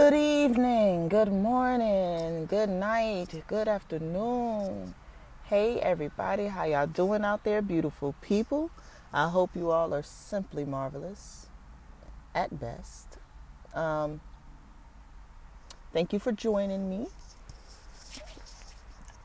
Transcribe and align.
Good 0.00 0.14
evening, 0.14 1.08
good 1.08 1.30
morning, 1.30 2.46
good 2.46 2.70
night, 2.70 3.44
good 3.46 3.68
afternoon. 3.68 4.94
Hey 5.44 5.78
everybody, 5.78 6.46
how 6.46 6.64
y'all 6.64 6.86
doing 6.86 7.22
out 7.22 7.44
there, 7.44 7.60
beautiful 7.60 8.14
people? 8.22 8.70
I 9.12 9.28
hope 9.28 9.50
you 9.54 9.70
all 9.70 9.92
are 9.92 10.02
simply 10.02 10.64
marvelous 10.64 11.48
at 12.34 12.58
best. 12.58 13.18
Um, 13.74 14.22
thank 15.92 16.14
you 16.14 16.18
for 16.18 16.32
joining 16.32 16.88
me. 16.88 17.06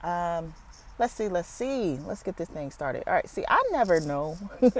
Um, 0.04 0.56
let's 1.00 1.14
see, 1.14 1.30
let's 1.30 1.48
see. 1.48 1.98
Let's 2.06 2.22
get 2.22 2.36
this 2.36 2.50
thing 2.50 2.70
started. 2.70 3.06
All 3.08 3.14
right, 3.14 3.30
see, 3.30 3.46
I 3.48 3.64
never 3.72 4.02
know 4.02 4.38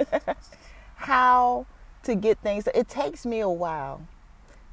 how 0.96 1.64
to 2.02 2.14
get 2.14 2.36
things. 2.40 2.68
It 2.74 2.86
takes 2.86 3.24
me 3.24 3.40
a 3.40 3.48
while 3.48 4.02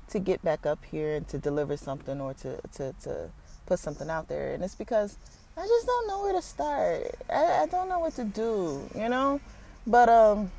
to 0.10 0.20
get 0.20 0.42
back 0.44 0.66
up 0.66 0.80
here 0.90 1.16
and 1.16 1.28
to 1.30 1.38
deliver 1.38 1.78
something 1.78 2.20
or 2.22 2.34
to, 2.36 2.60
to, 2.74 2.94
to 3.04 3.30
put 3.66 3.80
something 3.80 4.10
out 4.10 4.28
there. 4.28 4.54
And 4.54 4.64
it's 4.64 4.76
because 4.76 5.18
I 5.58 5.62
just 5.62 5.86
don't 5.86 6.08
know 6.08 6.24
where 6.24 6.34
to 6.34 6.42
start. 6.42 7.16
I, 7.30 7.64
I 7.64 7.66
don't 7.68 7.90
know 7.90 8.00
what 8.00 8.16
to 8.16 8.24
do, 8.24 8.90
you 8.96 9.10
know? 9.10 9.40
But 9.86 10.10
um 10.10 10.52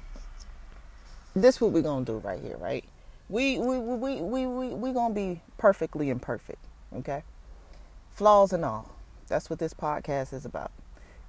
this 1.34 1.60
what 1.60 1.72
we're 1.72 1.82
gonna 1.82 2.04
do 2.04 2.18
right 2.18 2.40
here, 2.40 2.56
right? 2.58 2.84
We 3.28 3.58
we 3.58 3.78
we 3.78 4.20
we 4.20 4.46
we 4.46 4.68
we 4.68 4.92
gonna 4.92 5.14
be 5.14 5.40
perfectly 5.58 6.10
imperfect, 6.10 6.64
okay? 6.96 7.22
Flaws 8.12 8.52
and 8.52 8.64
all. 8.64 8.90
That's 9.28 9.50
what 9.50 9.58
this 9.58 9.74
podcast 9.74 10.32
is 10.32 10.44
about. 10.44 10.70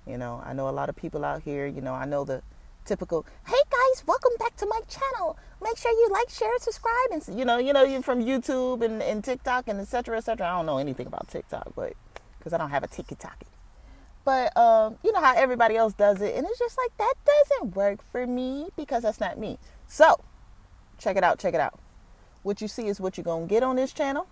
You 0.05 0.17
know, 0.17 0.43
I 0.45 0.53
know 0.53 0.69
a 0.69 0.71
lot 0.71 0.89
of 0.89 0.95
people 0.95 1.25
out 1.25 1.41
here, 1.41 1.65
you 1.65 1.81
know, 1.81 1.93
I 1.93 2.05
know 2.05 2.23
the 2.23 2.43
typical, 2.85 3.25
hey 3.47 3.55
guys, 3.95 4.05
welcome 4.07 4.31
back 4.39 4.55
to 4.57 4.65
my 4.65 4.79
channel. 4.87 5.37
Make 5.61 5.77
sure 5.77 5.91
you 5.91 6.09
like, 6.11 6.29
share, 6.29 6.51
subscribe, 6.59 7.11
and 7.11 7.39
you 7.39 7.45
know, 7.45 7.57
you 7.57 7.73
know, 7.73 7.83
you're 7.83 8.01
from 8.01 8.23
YouTube 8.23 8.83
and, 8.83 9.01
and 9.01 9.23
TikTok 9.23 9.67
and 9.67 9.79
etc. 9.79 10.17
etc. 10.17 10.47
I 10.47 10.51
don't 10.57 10.65
know 10.65 10.77
anything 10.77 11.07
about 11.07 11.27
TikTok, 11.27 11.73
but 11.75 11.93
because 12.37 12.53
I 12.53 12.57
don't 12.57 12.69
have 12.69 12.83
a 12.83 12.87
TikTok. 12.87 13.43
But 14.23 14.55
um, 14.57 14.97
you 15.03 15.11
know 15.11 15.21
how 15.21 15.35
everybody 15.35 15.75
else 15.75 15.93
does 15.93 16.21
it, 16.21 16.35
and 16.35 16.45
it's 16.45 16.59
just 16.59 16.77
like 16.77 16.97
that 16.97 17.13
doesn't 17.25 17.75
work 17.75 18.03
for 18.11 18.25
me 18.25 18.67
because 18.75 19.03
that's 19.03 19.19
not 19.19 19.37
me. 19.37 19.59
So 19.87 20.19
check 20.97 21.15
it 21.15 21.23
out, 21.23 21.39
check 21.39 21.53
it 21.53 21.59
out. 21.59 21.79
What 22.43 22.61
you 22.61 22.67
see 22.67 22.87
is 22.87 22.99
what 22.99 23.17
you're 23.17 23.23
gonna 23.23 23.45
get 23.45 23.63
on 23.63 23.75
this 23.75 23.93
channel. 23.93 24.27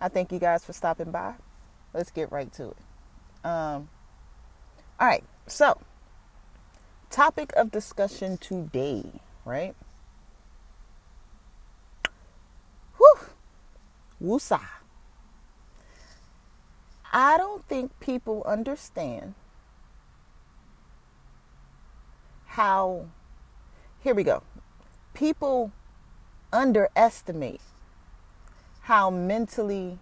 I 0.00 0.08
thank 0.08 0.32
you 0.32 0.38
guys 0.38 0.64
for 0.64 0.72
stopping 0.72 1.10
by. 1.10 1.34
Let's 1.94 2.10
get 2.10 2.32
right 2.32 2.52
to 2.54 2.70
it. 2.70 2.76
Um, 3.44 3.88
all 4.98 5.06
right, 5.06 5.24
so 5.46 5.78
topic 7.10 7.52
of 7.56 7.70
discussion 7.70 8.36
today, 8.38 9.04
right? 9.44 9.74
Whew. 12.96 13.18
Woosah. 14.22 14.60
I 17.12 17.36
don't 17.38 17.66
think 17.66 17.98
people 18.00 18.42
understand 18.44 19.34
how, 22.46 23.06
here 24.00 24.14
we 24.14 24.24
go. 24.24 24.42
People 25.14 25.72
underestimate 26.52 27.60
how 28.82 29.10
mentally 29.10 29.98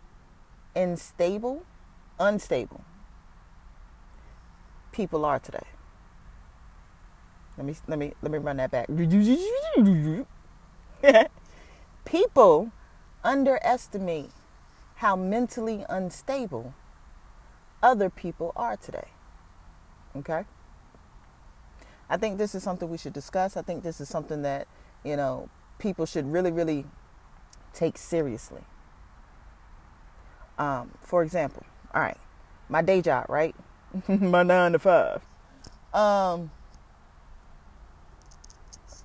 unstable, 0.75 1.65
unstable 2.19 2.85
people 4.95 5.25
are 5.25 5.39
today. 5.39 5.67
Let 7.57 7.67
me 7.67 7.75
let 7.87 7.99
me 7.99 8.13
let 8.23 8.33
me 8.33 8.39
run 8.39 8.57
that 8.57 8.71
back. 8.71 8.89
People 12.05 12.73
underestimate 13.23 14.31
how 14.97 15.17
mentally 15.17 15.85
unstable 15.89 16.75
other 17.83 18.09
people 18.11 18.53
are 18.57 18.77
today. 18.77 19.09
Okay? 20.17 20.45
I 22.09 22.17
think 22.17 22.39
this 22.39 22.55
is 22.55 22.63
something 22.63 22.89
we 22.89 22.99
should 22.99 23.13
discuss. 23.13 23.57
I 23.57 23.63
think 23.63 23.83
this 23.83 24.01
is 24.01 24.09
something 24.09 24.43
that, 24.43 24.67
you 25.05 25.17
know, 25.17 25.49
people 25.79 26.07
should 26.07 26.31
really, 26.31 26.53
really 26.53 26.87
take 27.73 27.99
seriously. 27.99 28.63
Um, 30.59 30.93
for 31.01 31.23
example, 31.23 31.65
all 31.93 32.01
right, 32.01 32.19
my 32.69 32.83
day 32.83 33.03
job, 33.03 33.27
right? 33.29 33.55
my 34.09 34.43
nine 34.43 34.73
to 34.73 34.79
five. 34.79 35.23
Um, 35.93 36.51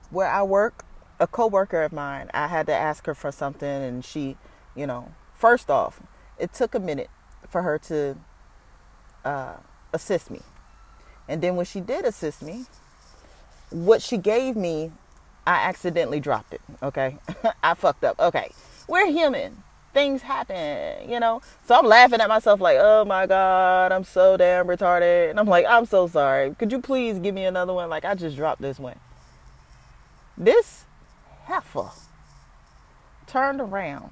where 0.10 0.28
I 0.28 0.44
work, 0.44 0.86
a 1.20 1.28
coworker 1.28 1.84
of 1.84 1.92
mine, 1.92 2.30
I 2.34 2.48
had 2.48 2.66
to 2.68 2.74
ask 2.74 3.06
her 3.06 3.14
for 3.14 3.32
something, 3.32 3.70
and 3.70 4.04
she, 4.04 4.38
you 4.76 4.88
know, 4.88 5.12
first 5.34 5.70
off, 5.70 6.02
it 6.38 6.54
took 6.54 6.74
a 6.74 6.80
minute 6.80 7.10
for 7.50 7.62
her 7.62 7.78
to 7.80 8.18
uh, 9.26 9.56
assist 9.94 10.32
me, 10.32 10.42
and 11.28 11.42
then 11.42 11.56
when 11.56 11.66
she 11.66 11.80
did 11.80 12.06
assist 12.06 12.42
me, 12.42 12.66
what 13.70 14.02
she 14.02 14.18
gave 14.18 14.56
me, 14.56 14.92
I 15.46 15.68
accidentally 15.68 16.20
dropped 16.20 16.54
it. 16.54 16.62
Okay, 16.82 17.18
I 17.64 17.74
fucked 17.74 18.04
up. 18.04 18.20
Okay, 18.20 18.52
we're 18.88 19.08
human. 19.12 19.64
Things 19.92 20.22
happen, 20.22 21.10
you 21.10 21.20
know. 21.20 21.42
So 21.66 21.76
I'm 21.76 21.86
laughing 21.86 22.22
at 22.22 22.30
myself 22.30 22.62
like, 22.62 22.78
oh 22.80 23.06
my 23.06 23.26
god, 23.26 23.92
I'm 23.92 24.04
so 24.04 24.38
damn 24.38 24.68
retarded, 24.68 25.32
and 25.32 25.40
I'm 25.40 25.48
like, 25.48 25.66
I'm 25.68 25.86
so 25.86 26.08
sorry. 26.08 26.56
Could 26.56 26.72
you 26.72 26.80
please 26.80 27.20
give 27.20 27.34
me 27.34 27.46
another 27.46 27.74
one? 27.74 27.90
Like 27.90 28.06
I 28.06 28.16
just 28.16 28.36
dropped 28.36 28.62
this 28.62 28.80
one. 28.80 29.00
This 30.40 30.86
heifer 31.44 31.90
turned 33.28 33.60
around, 33.60 34.12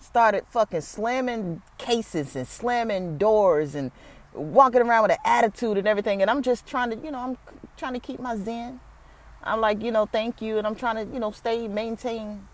started 0.00 0.44
fucking 0.50 0.82
slamming 0.82 1.62
cases 1.78 2.36
and 2.36 2.46
slamming 2.46 3.16
doors 3.16 3.74
and 3.74 3.90
walking 4.34 4.82
around 4.82 5.04
with 5.04 5.12
an 5.12 5.18
attitude 5.24 5.78
and 5.78 5.88
everything. 5.88 6.20
And 6.20 6.30
I'm 6.30 6.42
just 6.42 6.66
trying 6.66 6.90
to, 6.90 6.96
you 6.96 7.10
know, 7.10 7.18
I'm 7.18 7.38
trying 7.78 7.94
to 7.94 8.00
keep 8.00 8.20
my 8.20 8.36
zen. 8.36 8.80
I'm 9.42 9.62
like, 9.62 9.82
you 9.82 9.90
know, 9.90 10.04
thank 10.04 10.42
you, 10.42 10.58
and 10.58 10.66
I'm 10.66 10.74
trying 10.74 10.96
to, 10.96 11.12
you 11.12 11.18
know, 11.18 11.30
stay 11.30 11.66
maintain 11.66 12.46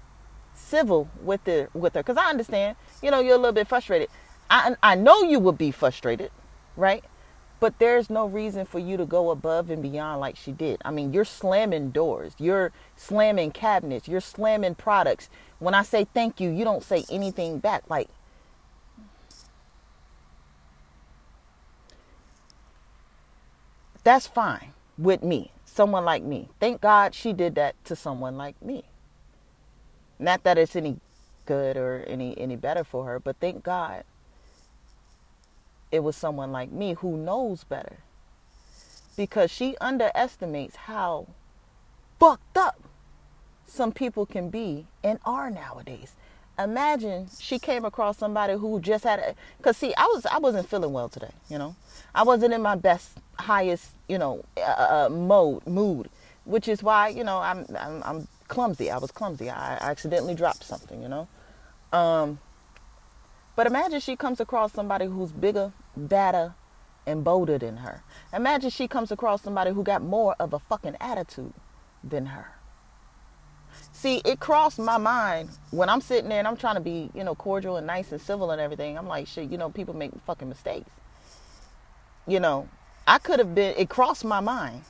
civil 0.55 1.11
with 1.21 1.43
the 1.43 1.69
with 1.75 1.95
her 1.95 2.05
because 2.05 2.17
I 2.17 2.31
understand, 2.31 2.77
you 3.03 3.11
know, 3.11 3.19
you're 3.19 3.35
a 3.35 3.39
little 3.39 3.53
bit 3.53 3.67
frustrated. 3.67 4.09
I 4.49 4.77
I 4.81 4.95
know 4.95 5.23
you 5.23 5.41
would 5.41 5.59
be 5.59 5.73
frustrated, 5.73 6.31
right? 6.77 7.05
But 7.59 7.79
there's 7.79 8.11
no 8.11 8.27
reason 8.27 8.67
for 8.67 8.79
you 8.79 8.97
to 8.97 9.07
go 9.07 9.31
above 9.31 9.71
and 9.71 9.83
beyond 9.83 10.21
like 10.21 10.37
she 10.37 10.53
did. 10.53 10.81
I 10.85 10.91
mean, 10.91 11.13
you're 11.13 11.25
slamming 11.25 11.91
doors, 11.91 12.35
you're 12.39 12.73
slamming 12.97 13.53
cabinets, 13.53 14.09
you're 14.09 14.21
slamming 14.21 14.75
products. 14.75 15.31
When 15.59 15.75
I 15.75 15.83
say 15.83 16.07
thank 16.13 16.39
you, 16.39 16.51
you 16.51 16.65
don't 16.65 16.83
say 16.83 17.05
anything 17.11 17.59
back. 17.59 17.89
Like, 17.89 18.09
that's 24.05 24.27
fine 24.27 24.73
with 24.99 25.23
me, 25.23 25.51
someone 25.65 26.05
like 26.05 26.23
me. 26.23 26.49
Thank 26.61 26.83
God 26.83 27.15
she 27.15 27.33
did 27.33 27.55
that 27.55 27.83
to 27.87 27.97
someone 27.97 28.37
like 28.37 28.61
me. 28.63 28.85
Not 30.19 30.45
that 30.45 30.59
it's 30.59 30.77
any 30.77 30.99
good 31.47 31.77
or 31.77 32.05
any 32.07 32.37
any 32.39 32.57
better 32.57 32.85
for 32.85 33.05
her, 33.05 33.19
but 33.19 33.37
thank 33.41 33.63
God 33.63 34.05
it 35.91 36.01
was 36.01 36.17
someone 36.17 36.53
like 36.53 36.71
me 36.73 36.95
who 36.95 37.17
knows 37.17 37.65
better. 37.65 37.99
Because 39.17 39.51
she 39.51 39.77
underestimates 39.81 40.77
how 40.77 41.29
fucked 42.19 42.57
up 42.57 42.81
some 43.67 43.93
people 43.93 44.27
can 44.27 44.49
be 44.51 44.87
and 45.03 45.19
are 45.25 45.51
nowadays. 45.51 46.13
Imagine 46.59 47.29
she 47.39 47.59
came 47.59 47.85
across 47.85 48.17
somebody 48.17 48.55
who 48.55 48.81
just 48.81 49.05
had 49.05 49.19
a 49.19 49.35
cuz 49.63 49.77
see 49.77 49.95
I 49.97 50.05
was 50.15 50.25
I 50.27 50.39
wasn't 50.39 50.69
feeling 50.69 50.93
well 50.93 51.09
today, 51.09 51.33
you 51.51 51.59
know. 51.59 51.77
I 52.15 52.23
wasn't 52.23 52.55
in 52.55 52.63
my 52.63 52.77
best 52.77 53.11
highest, 53.39 53.91
you 54.09 54.17
know, 54.17 54.45
uh, 54.57 55.07
uh, 55.07 55.09
mode 55.11 55.67
mood, 55.67 56.09
which 56.45 56.67
is 56.69 56.83
why, 56.83 57.09
you 57.09 57.25
know, 57.25 57.39
I'm 57.39 57.67
I'm, 57.79 58.03
I'm 58.03 58.29
clumsy. 58.49 58.91
I 58.91 58.99
was 58.99 59.11
clumsy. 59.11 59.51
I, 59.51 59.75
I 59.77 59.91
accidentally 59.91 60.35
dropped 60.35 60.65
something, 60.65 61.03
you 61.03 61.09
know. 61.09 61.29
Um 61.93 62.39
but 63.55 63.67
imagine 63.67 64.01
she 64.01 64.17
comes 64.17 64.41
across 64.41 64.73
somebody 64.73 65.07
who's 65.07 65.33
bigger, 65.33 65.73
badder, 65.97 66.55
and 67.07 67.23
bolder 67.23 67.57
than 67.57 67.79
her. 67.79 68.03
Imagine 68.33 68.71
she 68.71 68.89
comes 68.89 69.13
across 69.13 69.43
somebody 69.43 69.71
who 69.71 69.83
got 69.83 70.03
more 70.03 70.35
of 70.41 70.53
a 70.53 70.59
fucking 70.59 70.97
attitude 71.01 71.53
than 72.03 72.27
her. 72.27 72.53
See, 73.93 74.21
it 74.25 74.41
crossed 74.41 74.79
my 74.79 74.99
mind 74.99 75.51
when 75.71 75.89
I'm 75.89 76.01
sitting 76.01 76.29
there 76.29 76.39
and 76.39 76.49
I'm 76.49 76.57
trying 76.57 76.75
to 76.75 76.81
be, 76.81 77.11
you 77.15 77.23
know, 77.23 77.35
cordial 77.35 77.77
and 77.77 77.87
nice 77.87 78.11
and 78.11 78.21
civil 78.21 78.51
and 78.51 78.61
everything. 78.61 78.99
I'm 78.99 79.07
like, 79.07 79.27
shit, 79.27 79.51
you 79.51 79.59
know, 79.59 79.71
people 79.71 79.95
make 79.95 80.11
fucking 80.27 80.49
mistakes. 80.49 80.91
You 82.27 82.41
know, 82.41 82.69
I 83.07 83.19
could 83.19 83.39
have 83.39 83.55
been, 83.55 83.75
it 83.77 83.89
crossed 83.89 84.25
my 84.25 84.41
mind 84.41 84.83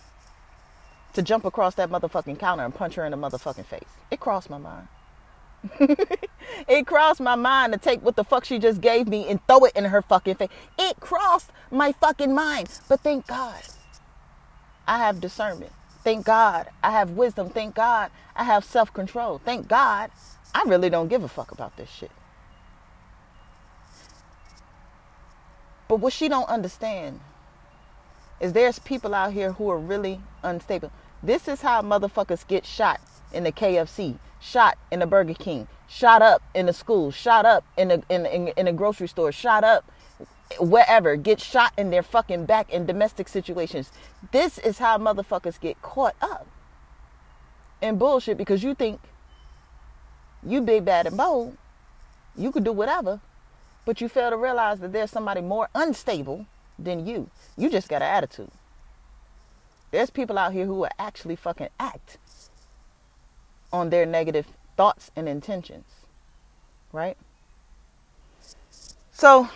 to 1.12 1.22
jump 1.22 1.44
across 1.44 1.74
that 1.74 1.90
motherfucking 1.90 2.38
counter 2.38 2.64
and 2.64 2.74
punch 2.74 2.94
her 2.94 3.04
in 3.04 3.10
the 3.10 3.16
motherfucking 3.16 3.66
face. 3.66 3.82
It 4.10 4.20
crossed 4.20 4.48
my 4.48 4.58
mind. 4.58 4.88
it 6.68 6.86
crossed 6.86 7.20
my 7.20 7.34
mind 7.34 7.72
to 7.72 7.78
take 7.78 8.02
what 8.02 8.16
the 8.16 8.24
fuck 8.24 8.44
she 8.44 8.58
just 8.58 8.80
gave 8.80 9.08
me 9.08 9.26
and 9.28 9.44
throw 9.46 9.64
it 9.64 9.72
in 9.76 9.84
her 9.84 10.02
fucking 10.02 10.36
face. 10.36 10.48
It 10.78 11.00
crossed 11.00 11.50
my 11.70 11.92
fucking 11.92 12.34
mind. 12.34 12.68
But 12.88 13.00
thank 13.00 13.26
God 13.26 13.60
I 14.86 14.98
have 14.98 15.20
discernment. 15.20 15.72
Thank 16.04 16.24
God 16.24 16.68
I 16.82 16.92
have 16.92 17.10
wisdom. 17.10 17.48
Thank 17.48 17.74
God 17.74 18.10
I 18.34 18.44
have 18.44 18.64
self 18.64 18.92
control. 18.92 19.40
Thank 19.44 19.68
God 19.68 20.10
I 20.54 20.62
really 20.66 20.90
don't 20.90 21.08
give 21.08 21.24
a 21.24 21.28
fuck 21.28 21.50
about 21.52 21.76
this 21.76 21.90
shit. 21.90 22.10
But 25.88 25.96
what 25.96 26.12
she 26.12 26.28
don't 26.28 26.48
understand 26.48 27.20
is 28.40 28.52
there's 28.52 28.78
people 28.78 29.14
out 29.14 29.32
here 29.32 29.52
who 29.52 29.70
are 29.70 29.78
really 29.78 30.20
unstable. 30.42 30.92
This 31.22 31.48
is 31.48 31.62
how 31.62 31.82
motherfuckers 31.82 32.46
get 32.46 32.66
shot 32.66 33.00
in 33.32 33.44
the 33.44 33.52
KFC 33.52 34.18
shot 34.40 34.78
in 34.90 35.00
the 35.00 35.06
Burger 35.06 35.34
King, 35.34 35.68
shot 35.88 36.22
up 36.22 36.42
in 36.54 36.66
the 36.66 36.72
school, 36.72 37.10
shot 37.10 37.44
up 37.44 37.64
in 37.76 37.88
the 37.88 38.02
in, 38.08 38.26
in, 38.26 38.48
in 38.48 38.68
a 38.68 38.72
grocery 38.72 39.08
store, 39.08 39.32
shot 39.32 39.64
up 39.64 39.90
wherever, 40.60 41.16
get 41.16 41.40
shot 41.40 41.72
in 41.76 41.90
their 41.90 42.02
fucking 42.02 42.44
back 42.44 42.72
in 42.72 42.86
domestic 42.86 43.28
situations. 43.28 43.90
This 44.32 44.58
is 44.58 44.78
how 44.78 44.98
motherfuckers 44.98 45.60
get 45.60 45.80
caught 45.82 46.14
up 46.20 46.46
in 47.80 47.98
bullshit 47.98 48.36
because 48.38 48.62
you 48.62 48.74
think 48.74 49.00
you 50.46 50.60
big 50.60 50.84
bad 50.84 51.06
and 51.06 51.16
bold, 51.16 51.56
you 52.36 52.52
could 52.52 52.64
do 52.64 52.72
whatever, 52.72 53.20
but 53.84 54.00
you 54.00 54.08
fail 54.08 54.30
to 54.30 54.36
realize 54.36 54.80
that 54.80 54.92
there's 54.92 55.10
somebody 55.10 55.40
more 55.40 55.68
unstable 55.74 56.46
than 56.78 57.06
you. 57.06 57.30
You 57.56 57.70
just 57.70 57.88
got 57.88 58.02
an 58.02 58.08
attitude. 58.08 58.50
There's 59.90 60.10
people 60.10 60.38
out 60.38 60.52
here 60.52 60.66
who 60.66 60.74
will 60.74 60.90
actually 60.98 61.36
fucking 61.36 61.68
act 61.80 62.18
on 63.76 63.90
their 63.90 64.06
negative 64.06 64.46
thoughts 64.76 65.10
and 65.14 65.28
intentions. 65.28 65.84
Right? 66.92 67.16
So, 69.12 69.48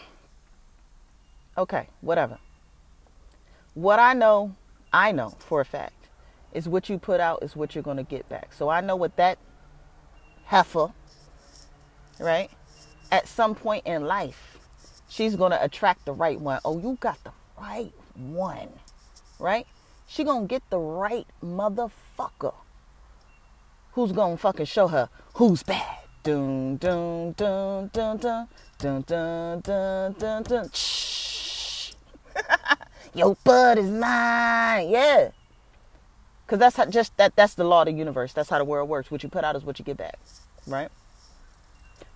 okay, 1.57 1.89
whatever. 2.03 2.39
What 3.75 3.99
I 3.99 4.13
know, 4.13 4.55
I 4.93 5.13
know 5.13 5.31
for 5.39 5.61
a 5.61 5.65
fact, 5.65 6.09
is 6.53 6.69
what 6.69 6.89
you 6.89 6.99
put 6.99 7.21
out 7.21 7.43
is 7.43 7.57
what 7.57 7.75
you're 7.75 7.85
going 7.85 7.97
to 7.97 8.03
get 8.03 8.29
back. 8.29 8.53
So 8.53 8.69
I 8.69 8.81
know 8.81 8.97
what 8.97 9.17
that 9.17 9.39
heifer, 10.47 10.89
right, 12.19 12.51
at 13.11 13.27
some 13.27 13.55
point 13.55 13.87
in 13.87 14.05
life, 14.05 14.59
she's 15.09 15.37
going 15.37 15.53
to 15.53 15.65
attract 15.65 16.05
the 16.05 16.13
right 16.13 16.41
one. 16.41 16.61
Oh, 16.65 16.79
you 16.79 16.99
got 17.01 17.23
the 17.25 17.33
right 17.59 17.93
one, 18.15 18.69
right? 19.39 19.67
She 20.09 20.25
going 20.25 20.43
to 20.43 20.49
get 20.49 20.69
the 20.71 20.79
right 20.79 21.27
motherfucker 21.43 22.55
who's 23.93 24.13
to 24.13 24.37
fucking 24.37 24.67
show 24.67 24.89
her 24.89 25.09
who's 25.35 25.63
bad. 25.63 25.99
Dun 26.23 26.77
dun 26.77 27.33
dun 27.33 27.89
dun 27.93 28.19
dun 28.19 28.49
dun 28.79 29.03
dun 29.03 29.61
dun 29.61 30.15
dun 30.19 30.43
dun. 30.43 30.71
Shh. 30.73 31.93
Your 33.15 33.37
bud 33.43 33.79
is 33.79 33.91
mine. 33.91 34.91
Yeah. 34.91 35.31
Cause 36.47 36.59
that's 36.59 36.77
how, 36.77 36.85
just 36.87 37.17
that 37.17 37.37
that's 37.37 37.55
the 37.55 37.65
law 37.65 37.83
of 37.83 37.87
the 37.87 37.93
universe. 37.93 38.33
That's 38.33 38.51
how 38.51 38.59
the 38.59 38.65
world 38.65 38.89
works. 38.89 39.11
What 39.11 39.23
you 39.23 39.29
put 39.29 39.45
out 39.45 39.57
is 39.57 39.65
what 39.65 39.79
you 39.79 39.85
get 39.85 39.97
back. 39.97 40.19
Right? 40.67 40.91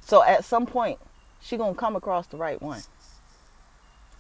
So 0.01 0.23
at 0.23 0.45
some 0.45 0.67
point, 0.67 0.99
she 1.41 1.57
gonna 1.57 1.75
come 1.75 1.97
across 1.97 2.27
the 2.27 2.37
right 2.37 2.61
one. 2.61 2.83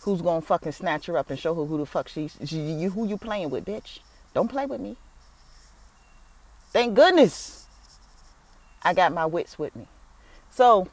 Who's 0.00 0.22
gonna 0.22 0.40
fucking 0.40 0.72
snatch 0.72 1.06
her 1.06 1.18
up 1.18 1.30
and 1.30 1.38
show 1.38 1.54
her 1.54 1.64
who 1.64 1.78
the 1.78 1.86
fuck 1.86 2.08
she's 2.08 2.38
she, 2.44 2.58
you 2.58 2.90
who 2.90 3.06
you 3.06 3.18
playing 3.18 3.50
with, 3.50 3.64
bitch? 3.64 3.98
Don't 4.32 4.48
play 4.48 4.66
with 4.66 4.80
me. 4.80 4.96
Thank 6.75 6.94
goodness 6.94 7.69
I 8.82 8.94
got 8.94 9.12
my 9.12 9.26
wits 9.26 9.61
with 9.61 9.76
me. 9.76 9.87
So 10.50 10.88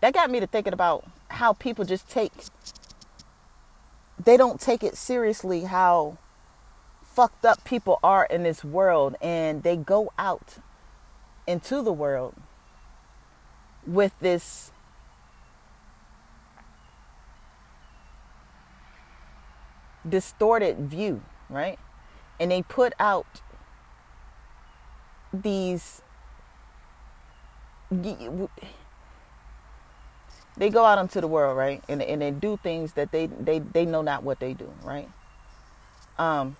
that 0.00 0.12
got 0.12 0.30
me 0.32 0.40
to 0.40 0.48
thinking 0.48 0.72
about 0.72 1.04
how 1.28 1.52
people 1.52 1.84
just 1.84 2.10
take 2.10 2.32
they 4.22 4.36
don't 4.36 4.60
take 4.60 4.82
it 4.82 4.96
seriously 4.96 5.62
how 5.62 6.18
fucked 7.04 7.44
up 7.44 7.64
people 7.64 8.00
are 8.02 8.26
in 8.26 8.42
this 8.42 8.64
world 8.64 9.14
and 9.22 9.62
they 9.62 9.76
go 9.76 10.12
out 10.18 10.56
into 11.46 11.82
the 11.82 11.92
world 11.92 12.34
with 13.86 14.12
this 14.20 14.72
distorted 20.06 20.78
view, 20.80 21.22
right? 21.48 21.78
And 22.40 22.50
they 22.50 22.62
put 22.62 22.92
out 22.98 23.40
these 25.32 26.02
they 30.56 30.70
go 30.70 30.84
out 30.84 30.98
into 30.98 31.20
the 31.20 31.26
world, 31.28 31.56
right? 31.56 31.82
And 31.88 32.02
and 32.02 32.22
they 32.22 32.30
do 32.30 32.58
things 32.62 32.92
that 32.94 33.12
they 33.12 33.26
they 33.26 33.58
they 33.60 33.84
know 33.84 34.02
not 34.02 34.22
what 34.22 34.40
they 34.40 34.54
do, 34.54 34.72
right? 34.82 35.08
Um 36.18 36.56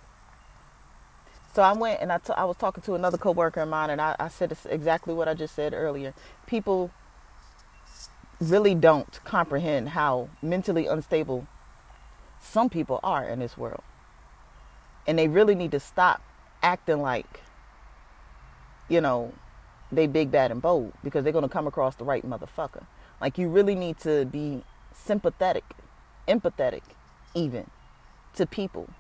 so 1.55 1.63
I 1.63 1.73
went 1.73 2.01
and 2.01 2.13
I, 2.13 2.19
t- 2.19 2.33
I 2.37 2.45
was 2.45 2.57
talking 2.57 2.83
to 2.85 2.95
another 2.95 3.19
coworker 3.19 3.61
of 3.61 3.69
mine, 3.69 3.91
and 3.91 4.01
I, 4.01 4.15
I 4.21 4.29
said 4.29 4.57
exactly 4.69 5.15
what 5.15 5.27
I 5.29 5.35
just 5.35 5.55
said 5.55 5.75
earlier. 5.75 6.15
People 6.47 6.93
really 8.41 8.75
don't 8.75 9.23
comprehend 9.25 9.91
how 9.91 10.29
mentally 10.41 10.87
unstable 10.87 11.47
some 12.41 12.71
people 12.71 13.01
are 13.03 13.25
in 13.25 13.41
this 13.41 13.59
world. 13.59 13.83
And 15.07 15.19
they 15.19 15.29
really 15.29 15.55
need 15.55 15.73
to 15.73 15.81
stop 15.81 16.23
acting 16.63 17.03
like, 17.03 17.41
you 18.91 19.01
know, 19.01 19.33
they 19.91 20.07
big, 20.07 20.31
bad, 20.31 20.51
and 20.51 20.61
bold 20.61 20.93
because 21.03 21.25
they're 21.25 21.33
going 21.33 21.45
to 21.45 21.49
come 21.49 21.67
across 21.67 21.95
the 21.97 22.05
right 22.05 22.29
motherfucker. 22.29 22.85
Like, 23.21 23.39
you 23.39 23.49
really 23.49 23.75
need 23.75 23.99
to 24.01 24.27
be 24.27 24.65
sympathetic, 24.93 25.65
empathetic, 26.29 26.83
even 27.35 27.71
to 28.35 28.45
people, 28.47 28.91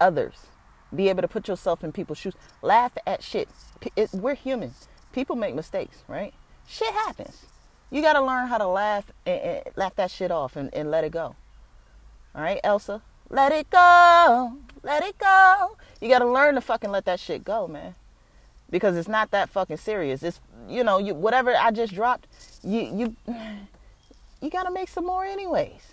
others. 0.00 0.46
Be 0.94 1.08
able 1.08 1.22
to 1.22 1.28
put 1.28 1.48
yourself 1.48 1.84
in 1.84 1.92
people's 1.92 2.18
shoes. 2.18 2.34
Laugh 2.62 2.92
at 3.06 3.22
shit. 3.22 3.48
It, 3.96 4.10
we're 4.12 4.34
human. 4.34 4.74
People 5.12 5.36
make 5.36 5.54
mistakes, 5.54 6.02
right? 6.08 6.32
Shit 6.66 6.92
happens. 6.92 7.46
You 7.90 8.02
got 8.02 8.14
to 8.14 8.22
learn 8.22 8.48
how 8.48 8.58
to 8.58 8.66
laugh 8.66 9.10
and, 9.26 9.40
and, 9.40 9.62
laugh 9.76 9.94
that 9.96 10.10
shit 10.10 10.30
off 10.30 10.56
and, 10.56 10.72
and 10.74 10.90
let 10.90 11.04
it 11.04 11.10
go. 11.10 11.34
All 12.34 12.42
right, 12.42 12.60
Elsa? 12.62 13.02
Let 13.28 13.52
it 13.52 13.70
go. 13.70 14.56
Let 14.82 15.04
it 15.04 15.18
go. 15.18 15.76
You 16.00 16.08
got 16.08 16.20
to 16.20 16.28
learn 16.28 16.54
to 16.54 16.60
fucking 16.60 16.90
let 16.90 17.04
that 17.04 17.20
shit 17.20 17.44
go, 17.44 17.68
man. 17.68 17.94
Because 18.70 18.96
it's 18.96 19.08
not 19.08 19.30
that 19.32 19.50
fucking 19.50 19.78
serious. 19.78 20.22
It's, 20.22 20.40
you 20.68 20.84
know, 20.84 20.98
you 20.98 21.14
whatever 21.14 21.54
I 21.54 21.70
just 21.70 21.94
dropped, 21.94 22.26
you 22.62 22.80
you 22.80 23.16
you 24.40 24.50
got 24.50 24.64
to 24.64 24.70
make 24.70 24.88
some 24.88 25.06
more 25.06 25.24
anyways. 25.24 25.90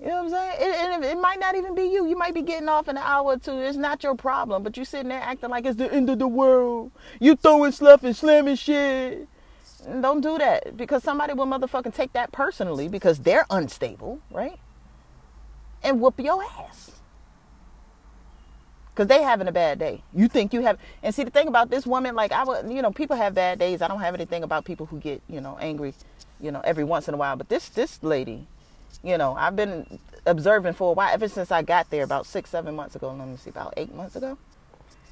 You 0.00 0.08
know 0.08 0.24
what 0.24 0.24
I'm 0.24 0.30
saying? 0.30 0.56
It, 0.60 1.04
it, 1.04 1.12
it, 1.12 1.20
might 1.20 1.40
not 1.40 1.54
even 1.54 1.74
be 1.74 1.84
you. 1.84 2.06
You 2.06 2.18
might 2.18 2.34
be 2.34 2.42
getting 2.42 2.68
off 2.68 2.86
in 2.86 2.98
an 2.98 3.02
hour 3.02 3.32
or 3.32 3.38
two. 3.38 3.58
It's 3.58 3.78
not 3.78 4.02
your 4.02 4.14
problem. 4.14 4.62
But 4.62 4.76
you 4.76 4.84
sitting 4.84 5.08
there 5.08 5.20
acting 5.20 5.48
like 5.48 5.64
it's 5.64 5.76
the 5.76 5.90
end 5.90 6.10
of 6.10 6.18
the 6.18 6.28
world. 6.28 6.90
You 7.18 7.34
throwing 7.34 7.72
stuff 7.72 8.04
and 8.04 8.14
slamming 8.14 8.56
shit. 8.56 9.26
Don't 10.00 10.20
do 10.20 10.36
that 10.36 10.76
because 10.76 11.02
somebody 11.02 11.32
will 11.32 11.46
motherfucking 11.46 11.94
take 11.94 12.12
that 12.12 12.32
personally 12.32 12.88
because 12.88 13.20
they're 13.20 13.46
unstable, 13.48 14.20
right? 14.30 14.58
And 15.82 16.00
whoop 16.00 16.20
your 16.20 16.42
ass. 16.42 16.95
Because 18.96 19.08
they 19.08 19.22
having 19.22 19.46
a 19.46 19.52
bad 19.52 19.78
day. 19.78 20.02
You 20.14 20.26
think 20.26 20.54
you 20.54 20.62
have, 20.62 20.78
and 21.02 21.14
see 21.14 21.22
the 21.22 21.30
thing 21.30 21.48
about 21.48 21.68
this 21.68 21.86
woman, 21.86 22.14
like 22.14 22.32
I 22.32 22.44
would, 22.44 22.72
you 22.72 22.80
know, 22.80 22.90
people 22.90 23.14
have 23.14 23.34
bad 23.34 23.58
days. 23.58 23.82
I 23.82 23.88
don't 23.88 24.00
have 24.00 24.14
anything 24.14 24.42
about 24.42 24.64
people 24.64 24.86
who 24.86 24.98
get, 24.98 25.20
you 25.28 25.38
know, 25.38 25.58
angry, 25.60 25.92
you 26.40 26.50
know, 26.50 26.62
every 26.64 26.82
once 26.82 27.06
in 27.06 27.12
a 27.12 27.18
while. 27.18 27.36
But 27.36 27.50
this, 27.50 27.68
this 27.68 28.02
lady, 28.02 28.46
you 29.04 29.18
know, 29.18 29.34
I've 29.34 29.54
been 29.54 29.98
observing 30.24 30.72
for 30.72 30.92
a 30.92 30.94
while, 30.94 31.12
ever 31.12 31.28
since 31.28 31.52
I 31.52 31.60
got 31.60 31.90
there 31.90 32.04
about 32.04 32.24
six, 32.24 32.48
seven 32.48 32.74
months 32.74 32.96
ago. 32.96 33.14
Let 33.14 33.28
me 33.28 33.36
see, 33.36 33.50
about 33.50 33.74
eight 33.76 33.94
months 33.94 34.16
ago. 34.16 34.38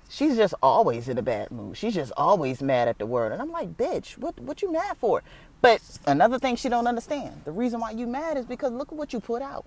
She's 0.09 0.37
just 0.37 0.55
always 0.63 1.07
in 1.11 1.19
a 1.19 1.23
bad 1.23 1.51
mood. 1.51 1.77
She's 1.77 1.93
just 1.93 2.13
always 2.17 2.63
mad 2.63 2.89
at 2.89 2.97
the 2.97 3.05
world. 3.05 3.33
And 3.33 3.43
I'm 3.43 3.53
like, 3.53 3.77
bitch, 3.77 4.17
what 4.17 4.41
what 4.41 4.63
you 4.63 4.73
mad 4.73 4.97
for? 4.97 5.23
But 5.61 5.83
another 6.07 6.39
thing 6.39 6.57
she 6.57 6.71
don't 6.71 6.87
understand. 6.87 7.43
The 7.45 7.53
reason 7.53 7.81
why 7.81 7.91
you 7.91 8.07
mad 8.07 8.39
is 8.39 8.47
because 8.47 8.73
look 8.73 8.89
at 8.93 8.95
what 8.97 9.13
you 9.13 9.21
put 9.21 9.43
out. 9.43 9.67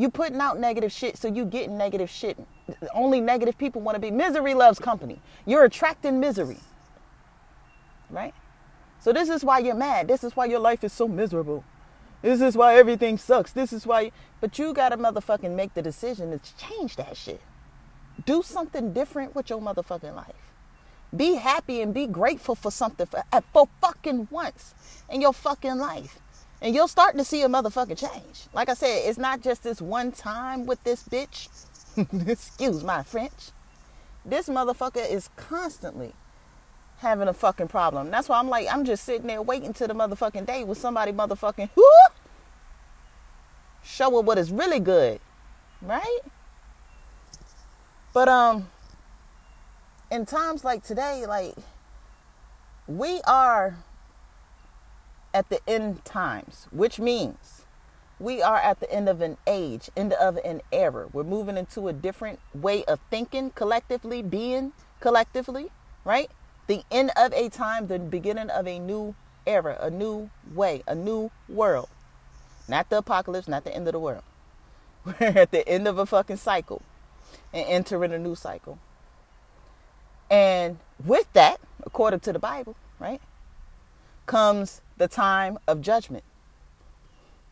You 0.00 0.08
putting 0.08 0.40
out 0.40 0.58
negative 0.58 0.90
shit, 0.90 1.18
so 1.18 1.28
you 1.28 1.44
getting 1.44 1.76
negative 1.76 2.08
shit. 2.08 2.38
Only 2.94 3.20
negative 3.20 3.58
people 3.58 3.82
want 3.82 3.96
to 3.96 4.00
be. 4.00 4.10
Misery 4.10 4.54
loves 4.54 4.78
company. 4.78 5.20
You're 5.44 5.64
attracting 5.64 6.18
misery. 6.18 6.56
Right? 8.08 8.32
So 8.98 9.12
this 9.12 9.28
is 9.28 9.44
why 9.44 9.58
you're 9.58 9.74
mad. 9.74 10.08
This 10.08 10.24
is 10.24 10.34
why 10.34 10.46
your 10.46 10.58
life 10.58 10.84
is 10.84 10.94
so 10.94 11.06
miserable. 11.06 11.64
This 12.22 12.40
is 12.40 12.56
why 12.56 12.76
everything 12.76 13.18
sucks. 13.18 13.52
This 13.52 13.74
is 13.74 13.86
why. 13.86 14.10
But 14.40 14.58
you 14.58 14.72
gotta 14.72 14.96
motherfucking 14.96 15.54
make 15.54 15.74
the 15.74 15.82
decision 15.82 16.30
to 16.30 16.56
change 16.56 16.96
that 16.96 17.14
shit. 17.14 17.42
Do 18.24 18.42
something 18.42 18.94
different 18.94 19.34
with 19.34 19.50
your 19.50 19.60
motherfucking 19.60 20.16
life. 20.16 20.50
Be 21.14 21.34
happy 21.34 21.82
and 21.82 21.92
be 21.92 22.06
grateful 22.06 22.54
for 22.54 22.70
something 22.70 23.06
for, 23.06 23.22
uh, 23.30 23.42
for 23.52 23.68
fucking 23.82 24.28
once 24.30 24.74
in 25.10 25.20
your 25.20 25.34
fucking 25.34 25.76
life. 25.76 26.20
And 26.62 26.74
you'll 26.74 26.88
start 26.88 27.16
to 27.16 27.24
see 27.24 27.42
a 27.42 27.48
motherfucking 27.48 27.98
change. 27.98 28.46
Like 28.52 28.68
I 28.68 28.74
said, 28.74 29.08
it's 29.08 29.18
not 29.18 29.40
just 29.40 29.62
this 29.62 29.80
one 29.80 30.12
time 30.12 30.66
with 30.66 30.82
this 30.84 31.02
bitch. 31.04 31.48
Excuse 32.28 32.84
my 32.84 33.02
French. 33.02 33.52
This 34.24 34.48
motherfucker 34.48 35.10
is 35.10 35.30
constantly 35.36 36.12
having 36.98 37.28
a 37.28 37.32
fucking 37.32 37.68
problem. 37.68 38.10
That's 38.10 38.28
why 38.28 38.38
I'm 38.38 38.48
like, 38.48 38.68
I'm 38.70 38.84
just 38.84 39.04
sitting 39.04 39.26
there 39.26 39.40
waiting 39.40 39.72
to 39.74 39.86
the 39.86 39.94
motherfucking 39.94 40.46
day 40.46 40.64
with 40.64 40.76
somebody 40.76 41.12
motherfucking 41.12 41.70
whoo 41.74 41.84
show 43.82 44.10
her 44.10 44.20
what 44.20 44.36
is 44.36 44.50
really 44.50 44.80
good. 44.80 45.20
Right? 45.80 46.20
But 48.12 48.28
um 48.28 48.68
in 50.10 50.26
times 50.26 50.64
like 50.64 50.82
today, 50.82 51.24
like 51.26 51.54
we 52.86 53.20
are 53.26 53.76
at 55.32 55.48
the 55.48 55.60
end 55.68 56.04
times, 56.04 56.66
which 56.70 56.98
means 56.98 57.66
we 58.18 58.42
are 58.42 58.58
at 58.58 58.80
the 58.80 58.92
end 58.92 59.08
of 59.08 59.20
an 59.20 59.38
age, 59.46 59.90
end 59.96 60.12
of 60.12 60.36
an 60.44 60.60
era. 60.72 61.08
We're 61.12 61.24
moving 61.24 61.56
into 61.56 61.88
a 61.88 61.92
different 61.92 62.38
way 62.54 62.84
of 62.84 63.00
thinking 63.10 63.50
collectively, 63.50 64.22
being 64.22 64.72
collectively, 65.00 65.70
right? 66.04 66.30
The 66.66 66.84
end 66.90 67.10
of 67.16 67.32
a 67.32 67.48
time, 67.48 67.86
the 67.86 67.98
beginning 67.98 68.50
of 68.50 68.66
a 68.66 68.78
new 68.78 69.14
era, 69.46 69.78
a 69.80 69.90
new 69.90 70.30
way, 70.54 70.82
a 70.86 70.94
new 70.94 71.30
world. 71.48 71.88
Not 72.68 72.90
the 72.90 72.98
apocalypse, 72.98 73.48
not 73.48 73.64
the 73.64 73.74
end 73.74 73.88
of 73.88 73.92
the 73.92 73.98
world. 73.98 74.22
We're 75.04 75.14
at 75.20 75.50
the 75.50 75.66
end 75.66 75.88
of 75.88 75.98
a 75.98 76.06
fucking 76.06 76.36
cycle 76.36 76.82
and 77.52 77.66
entering 77.66 78.12
a 78.12 78.18
new 78.18 78.34
cycle. 78.34 78.78
And 80.30 80.78
with 81.04 81.32
that, 81.32 81.60
according 81.82 82.20
to 82.20 82.32
the 82.32 82.38
Bible, 82.38 82.76
right, 82.98 83.20
comes 84.26 84.82
the 85.00 85.08
time 85.08 85.58
of 85.66 85.80
judgment 85.80 86.22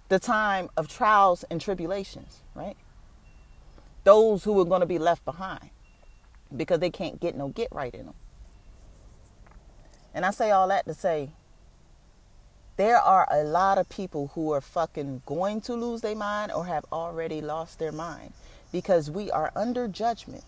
the 0.08 0.18
time 0.18 0.70
of 0.76 0.88
trials 0.88 1.44
and 1.50 1.60
tribulations, 1.60 2.40
right? 2.54 2.76
Those 4.04 4.44
who 4.44 4.58
are 4.60 4.64
going 4.64 4.80
to 4.80 4.86
be 4.86 4.98
left 4.98 5.24
behind 5.24 5.70
because 6.56 6.78
they 6.80 6.90
can't 6.90 7.20
get 7.20 7.36
no 7.36 7.48
get 7.48 7.68
right 7.72 7.94
in 7.94 8.06
them. 8.06 8.14
And 10.14 10.24
I 10.24 10.30
say 10.30 10.50
all 10.50 10.68
that 10.68 10.86
to 10.86 10.94
say 10.94 11.30
there 12.76 12.98
are 12.98 13.26
a 13.30 13.42
lot 13.42 13.76
of 13.76 13.88
people 13.88 14.30
who 14.34 14.52
are 14.52 14.60
fucking 14.60 15.22
going 15.26 15.60
to 15.62 15.74
lose 15.74 16.00
their 16.00 16.16
mind 16.16 16.52
or 16.52 16.66
have 16.66 16.86
already 16.92 17.40
lost 17.40 17.78
their 17.78 17.92
mind 17.92 18.32
because 18.72 19.10
we 19.10 19.30
are 19.30 19.52
under 19.54 19.88
judgment 19.88 20.44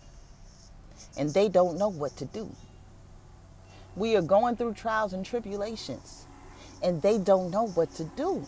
and 1.17 1.29
they 1.31 1.49
don't 1.49 1.77
know 1.77 1.89
what 1.89 2.17
to 2.17 2.25
do. 2.25 2.49
We 3.95 4.15
are 4.15 4.21
going 4.21 4.55
through 4.55 4.73
trials 4.73 5.13
and 5.13 5.25
tribulations 5.25 6.25
and 6.83 7.01
they 7.01 7.17
don't 7.17 7.51
know 7.51 7.67
what 7.67 7.93
to 7.95 8.05
do. 8.05 8.47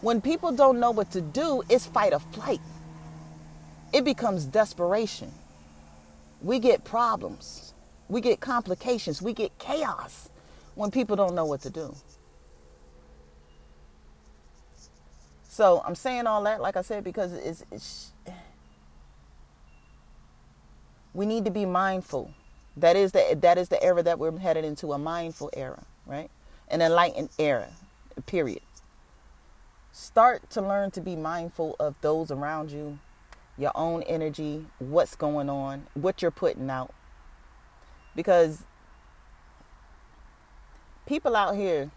When 0.00 0.20
people 0.20 0.52
don't 0.52 0.80
know 0.80 0.90
what 0.90 1.12
to 1.12 1.20
do, 1.20 1.62
it's 1.68 1.86
fight 1.86 2.12
or 2.12 2.20
flight. 2.20 2.60
It 3.92 4.04
becomes 4.04 4.44
desperation. 4.46 5.32
We 6.42 6.58
get 6.58 6.84
problems. 6.84 7.74
We 8.08 8.20
get 8.20 8.40
complications. 8.40 9.22
We 9.22 9.32
get 9.32 9.58
chaos 9.58 10.30
when 10.74 10.90
people 10.90 11.16
don't 11.16 11.34
know 11.34 11.46
what 11.46 11.62
to 11.62 11.70
do. 11.70 11.94
So 15.48 15.82
I'm 15.86 15.94
saying 15.94 16.26
all 16.26 16.42
that, 16.44 16.60
like 16.62 16.76
I 16.76 16.82
said, 16.82 17.04
because 17.04 17.32
it's, 17.32 17.64
it's 17.72 18.12
we 21.14 21.26
need 21.26 21.44
to 21.46 21.50
be 21.50 21.66
mindful. 21.66 22.32
That 22.76 22.96
is 22.96 23.12
the 23.12 23.38
that 23.42 23.58
is 23.58 23.68
the 23.68 23.82
era 23.82 24.02
that 24.02 24.18
we're 24.18 24.36
headed 24.38 24.64
into 24.64 24.92
a 24.92 24.98
mindful 24.98 25.50
era, 25.54 25.84
right? 26.06 26.30
An 26.74 26.82
enlightened 26.82 27.30
era, 27.38 27.70
period 28.26 28.60
start 29.94 30.50
to 30.50 30.60
learn 30.60 30.90
to 30.90 31.00
be 31.00 31.14
mindful 31.14 31.76
of 31.78 31.94
those 32.00 32.32
around 32.32 32.70
you, 32.70 32.98
your 33.56 33.70
own 33.76 34.02
energy, 34.02 34.66
what's 34.80 35.14
going 35.14 35.48
on, 35.48 35.86
what 35.94 36.20
you're 36.20 36.32
putting 36.32 36.68
out. 36.68 36.92
Because 38.16 38.64
people 41.06 41.36
out 41.36 41.54
here, 41.54 41.92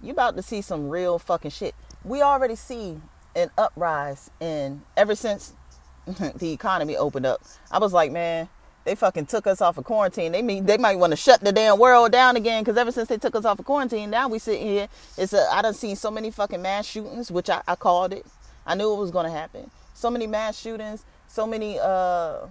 you 0.00 0.12
about 0.12 0.36
to 0.36 0.42
see 0.42 0.62
some 0.62 0.88
real 0.88 1.18
fucking 1.18 1.50
shit. 1.50 1.74
We 2.04 2.22
already 2.22 2.54
see 2.54 3.00
an 3.34 3.50
uprise 3.58 4.30
in 4.38 4.82
ever 4.96 5.16
since 5.16 5.52
the 6.06 6.52
economy 6.52 6.96
opened 6.96 7.26
up. 7.26 7.42
I 7.72 7.78
was 7.78 7.92
like, 7.92 8.12
man, 8.12 8.48
they 8.84 8.94
fucking 8.94 9.26
took 9.26 9.46
us 9.46 9.60
off 9.60 9.78
of 9.78 9.84
quarantine. 9.84 10.32
They 10.32 10.42
mean 10.42 10.66
they 10.66 10.78
might 10.78 10.98
want 10.98 11.12
to 11.12 11.16
shut 11.16 11.40
the 11.40 11.52
damn 11.52 11.78
world 11.78 12.12
down 12.12 12.36
again 12.36 12.62
because 12.62 12.76
ever 12.78 12.92
since 12.92 13.08
they 13.08 13.18
took 13.18 13.36
us 13.36 13.44
off 13.44 13.58
of 13.58 13.64
quarantine, 13.66 14.10
now 14.10 14.28
we 14.28 14.38
sitting 14.38 14.66
here. 14.66 14.88
It's 15.18 15.32
a 15.32 15.46
I 15.52 15.62
done 15.62 15.74
seen 15.74 15.96
so 15.96 16.10
many 16.10 16.30
fucking 16.30 16.62
mass 16.62 16.86
shootings, 16.86 17.30
which 17.30 17.50
I, 17.50 17.62
I 17.68 17.76
called 17.76 18.12
it. 18.12 18.26
I 18.66 18.74
knew 18.74 18.92
it 18.92 18.98
was 18.98 19.10
gonna 19.10 19.30
happen. 19.30 19.70
So 19.94 20.10
many 20.10 20.26
mass 20.26 20.58
shootings, 20.58 21.04
so 21.28 21.46
many 21.46 21.78
uh 21.80 22.46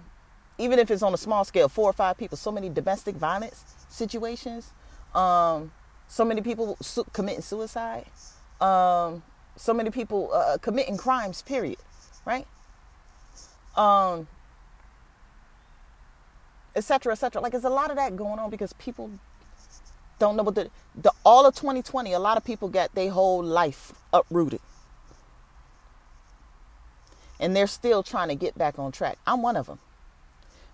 even 0.59 0.79
if 0.79 0.91
it's 0.91 1.03
on 1.03 1.13
a 1.13 1.17
small 1.17 1.45
scale, 1.45 1.69
four 1.69 1.89
or 1.89 1.93
five 1.93 2.17
people, 2.17 2.37
so 2.37 2.51
many 2.51 2.69
domestic 2.69 3.15
violence 3.15 3.63
situations, 3.89 4.71
um, 5.15 5.71
so 6.07 6.25
many 6.25 6.41
people 6.41 6.77
su- 6.81 7.05
committing 7.13 7.41
suicide, 7.41 8.05
um, 8.61 9.23
so 9.55 9.73
many 9.73 9.89
people 9.89 10.31
uh, 10.33 10.57
committing 10.61 10.97
crimes. 10.97 11.41
Period. 11.41 11.77
Right. 12.25 12.45
Um, 13.77 14.27
etc., 16.75 17.13
etc. 17.13 17.41
Like, 17.41 17.51
there's 17.51 17.63
a 17.63 17.69
lot 17.69 17.89
of 17.89 17.97
that 17.97 18.15
going 18.15 18.39
on 18.39 18.49
because 18.49 18.73
people 18.73 19.11
don't 20.19 20.35
know 20.35 20.43
what 20.43 20.55
the, 20.55 20.69
the 20.95 21.11
all 21.23 21.45
of 21.45 21.55
2020. 21.55 22.13
A 22.13 22.19
lot 22.19 22.37
of 22.37 22.43
people 22.43 22.69
got 22.69 22.93
their 22.95 23.11
whole 23.11 23.43
life 23.43 23.93
uprooted, 24.13 24.61
and 27.39 27.55
they're 27.55 27.67
still 27.67 28.03
trying 28.03 28.29
to 28.29 28.35
get 28.35 28.57
back 28.57 28.77
on 28.79 28.91
track. 28.91 29.17
I'm 29.25 29.41
one 29.41 29.55
of 29.55 29.67
them. 29.67 29.79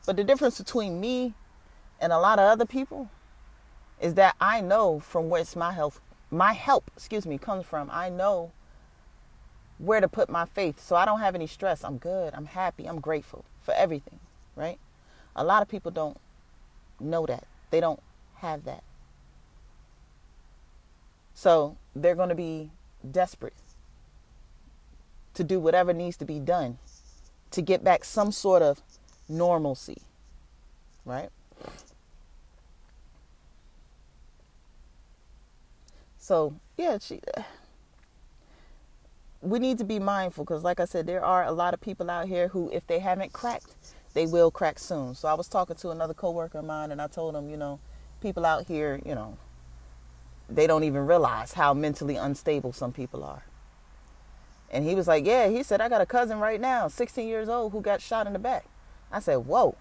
But 0.05 0.17
the 0.17 0.23
difference 0.23 0.57
between 0.57 0.99
me 0.99 1.33
and 1.99 2.11
a 2.13 2.19
lot 2.19 2.39
of 2.39 2.45
other 2.45 2.65
people 2.65 3.09
is 4.01 4.15
that 4.15 4.35
I 4.39 4.61
know 4.61 4.99
from 4.99 5.29
where 5.29 5.43
my 5.55 5.71
health, 5.71 6.01
my 6.29 6.53
help, 6.53 6.91
excuse 6.95 7.25
me, 7.25 7.37
comes 7.37 7.65
from. 7.65 7.89
I 7.91 8.09
know 8.09 8.51
where 9.77 10.01
to 10.01 10.07
put 10.07 10.29
my 10.29 10.45
faith, 10.45 10.79
so 10.79 10.95
I 10.95 11.05
don't 11.05 11.19
have 11.19 11.35
any 11.35 11.47
stress. 11.47 11.83
I'm 11.83 11.97
good. 11.97 12.33
I'm 12.33 12.45
happy. 12.45 12.85
I'm 12.85 12.99
grateful 12.99 13.45
for 13.61 13.73
everything. 13.73 14.19
Right. 14.55 14.79
A 15.35 15.43
lot 15.43 15.61
of 15.61 15.67
people 15.67 15.91
don't 15.91 16.17
know 16.99 17.25
that. 17.25 17.45
They 17.71 17.79
don't 17.79 18.01
have 18.35 18.63
that. 18.65 18.83
So 21.33 21.77
they're 21.95 22.15
going 22.15 22.29
to 22.29 22.35
be 22.35 22.71
desperate 23.09 23.53
to 25.33 25.43
do 25.43 25.59
whatever 25.59 25.93
needs 25.93 26.17
to 26.17 26.25
be 26.25 26.39
done 26.39 26.77
to 27.51 27.61
get 27.61 27.83
back 27.83 28.05
some 28.05 28.31
sort 28.31 28.61
of 28.61 28.81
normalcy. 29.27 30.01
Right? 31.03 31.29
So, 36.17 36.55
yeah, 36.77 36.97
she, 36.99 37.19
we 39.41 39.59
need 39.59 39.77
to 39.77 39.83
be 39.83 39.99
mindful 39.99 40.43
because, 40.43 40.63
like 40.63 40.79
I 40.79 40.85
said, 40.85 41.05
there 41.05 41.23
are 41.23 41.43
a 41.43 41.51
lot 41.51 41.73
of 41.73 41.81
people 41.81 42.09
out 42.09 42.27
here 42.27 42.47
who, 42.47 42.71
if 42.71 42.87
they 42.87 42.99
haven't 42.99 43.31
cracked 43.31 43.75
they 44.15 44.25
will 44.25 44.49
crack 44.49 44.79
soon. 44.79 45.13
So 45.13 45.27
I 45.27 45.35
was 45.35 45.47
talking 45.47 45.75
to 45.75 45.91
another 45.91 46.13
coworker 46.13 46.59
of 46.59 46.65
mine 46.65 46.91
and 46.91 47.01
I 47.01 47.07
told 47.07 47.35
him, 47.35 47.49
you 47.49 47.57
know, 47.57 47.79
people 48.21 48.45
out 48.45 48.65
here, 48.65 48.99
you 49.05 49.13
know, 49.13 49.37
they 50.49 50.65
don't 50.65 50.85
even 50.85 51.05
realize 51.05 51.53
how 51.53 51.73
mentally 51.73 52.15
unstable 52.15 52.71
some 52.71 52.93
people 52.93 53.23
are. 53.23 53.43
And 54.71 54.85
he 54.85 54.95
was 54.95 55.07
like, 55.07 55.25
Yeah, 55.25 55.49
he 55.49 55.63
said, 55.63 55.81
I 55.81 55.89
got 55.89 56.01
a 56.01 56.05
cousin 56.05 56.39
right 56.39 56.59
now, 56.59 56.87
16 56.87 57.27
years 57.27 57.49
old, 57.49 57.73
who 57.73 57.81
got 57.81 58.01
shot 58.01 58.25
in 58.25 58.33
the 58.33 58.39
back. 58.39 58.65
I 59.11 59.19
said, 59.19 59.37
Whoa. 59.37 59.75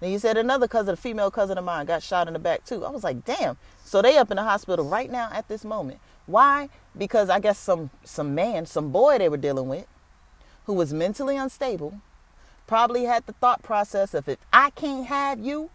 And 0.00 0.10
he 0.10 0.18
said, 0.18 0.36
Another 0.36 0.66
cousin, 0.66 0.94
a 0.94 0.96
female 0.96 1.30
cousin 1.30 1.56
of 1.56 1.64
mine, 1.64 1.86
got 1.86 2.02
shot 2.02 2.26
in 2.26 2.32
the 2.32 2.38
back 2.40 2.64
too. 2.64 2.84
I 2.84 2.90
was 2.90 3.04
like, 3.04 3.24
Damn. 3.24 3.56
So 3.84 4.02
they 4.02 4.18
up 4.18 4.30
in 4.30 4.36
the 4.36 4.42
hospital 4.42 4.84
right 4.84 5.10
now 5.10 5.28
at 5.32 5.46
this 5.48 5.64
moment. 5.64 6.00
Why? 6.26 6.68
Because 6.98 7.30
I 7.30 7.38
guess 7.38 7.58
some 7.58 7.90
some 8.02 8.34
man, 8.34 8.66
some 8.66 8.90
boy 8.90 9.18
they 9.18 9.28
were 9.28 9.36
dealing 9.36 9.68
with, 9.68 9.86
who 10.64 10.72
was 10.72 10.92
mentally 10.92 11.36
unstable, 11.36 12.00
probably 12.66 13.04
had 13.04 13.26
the 13.26 13.32
thought 13.32 13.62
process 13.62 14.14
of 14.14 14.28
if 14.28 14.38
I 14.52 14.70
can't 14.70 15.06
have 15.06 15.40
you, 15.40 15.70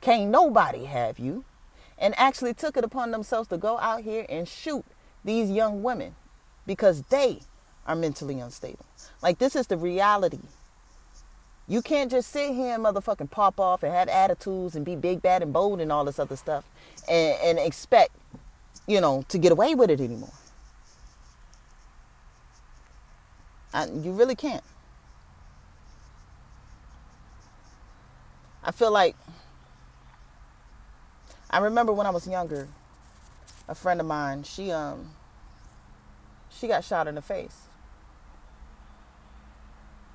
can't 0.00 0.30
nobody 0.30 0.84
have 0.84 1.18
you, 1.18 1.44
and 1.98 2.14
actually 2.18 2.54
took 2.54 2.76
it 2.76 2.84
upon 2.84 3.10
themselves 3.10 3.48
to 3.48 3.58
go 3.58 3.78
out 3.78 4.02
here 4.02 4.26
and 4.28 4.48
shoot 4.48 4.84
these 5.24 5.50
young 5.50 5.82
women 5.82 6.14
because 6.66 7.02
they 7.02 7.40
are 7.86 7.96
mentally 7.96 8.40
unstable. 8.40 8.86
Like 9.22 9.38
this 9.38 9.54
is 9.56 9.66
the 9.68 9.76
reality. 9.76 10.40
You 11.68 11.80
can't 11.80 12.10
just 12.10 12.30
sit 12.30 12.54
here 12.54 12.74
and 12.74 12.84
motherfucking 12.84 13.30
pop 13.30 13.60
off 13.60 13.82
and 13.82 13.92
have 13.92 14.08
attitudes 14.08 14.74
and 14.74 14.84
be 14.84 14.96
big, 14.96 15.22
bad, 15.22 15.42
and 15.42 15.52
bold 15.52 15.80
and 15.80 15.92
all 15.92 16.04
this 16.04 16.18
other 16.18 16.36
stuff 16.36 16.64
and, 17.08 17.38
and 17.42 17.58
expect, 17.58 18.10
you 18.86 19.00
know, 19.00 19.24
to 19.28 19.38
get 19.38 19.52
away 19.52 19.74
with 19.74 19.90
it 19.90 20.00
anymore. 20.00 20.32
I, 23.72 23.86
you 23.86 24.12
really 24.12 24.34
can't. 24.34 24.64
I 28.64 28.70
feel 28.70 28.92
like 28.92 29.16
I 31.50 31.58
remember 31.58 31.92
when 31.92 32.06
I 32.06 32.10
was 32.10 32.26
younger, 32.26 32.68
a 33.68 33.74
friend 33.74 34.00
of 34.00 34.06
mine, 34.06 34.42
she 34.44 34.70
um 34.70 35.10
she 36.50 36.68
got 36.68 36.84
shot 36.84 37.08
in 37.08 37.14
the 37.14 37.22
face 37.22 37.62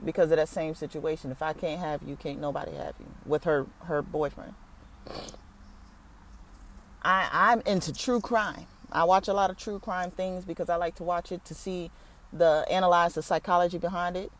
because 0.03 0.31
of 0.31 0.37
that 0.37 0.49
same 0.49 0.75
situation. 0.75 1.31
If 1.31 1.41
I 1.41 1.53
can't 1.53 1.79
have 1.79 2.01
you, 2.03 2.15
can't 2.15 2.39
nobody 2.39 2.73
have 2.73 2.95
you 2.99 3.07
with 3.25 3.43
her 3.43 3.67
her 3.85 4.01
boyfriend. 4.01 4.53
I 7.03 7.29
I'm 7.31 7.61
into 7.61 7.93
true 7.93 8.21
crime. 8.21 8.67
I 8.91 9.03
watch 9.03 9.27
a 9.27 9.33
lot 9.33 9.49
of 9.49 9.57
true 9.57 9.79
crime 9.79 10.11
things 10.11 10.45
because 10.45 10.69
I 10.69 10.75
like 10.77 10.95
to 10.95 11.03
watch 11.03 11.31
it 11.31 11.43
to 11.45 11.53
see 11.53 11.91
the 12.31 12.65
analyze 12.69 13.15
the 13.15 13.21
psychology 13.21 13.77
behind 13.77 14.17
it 14.17 14.31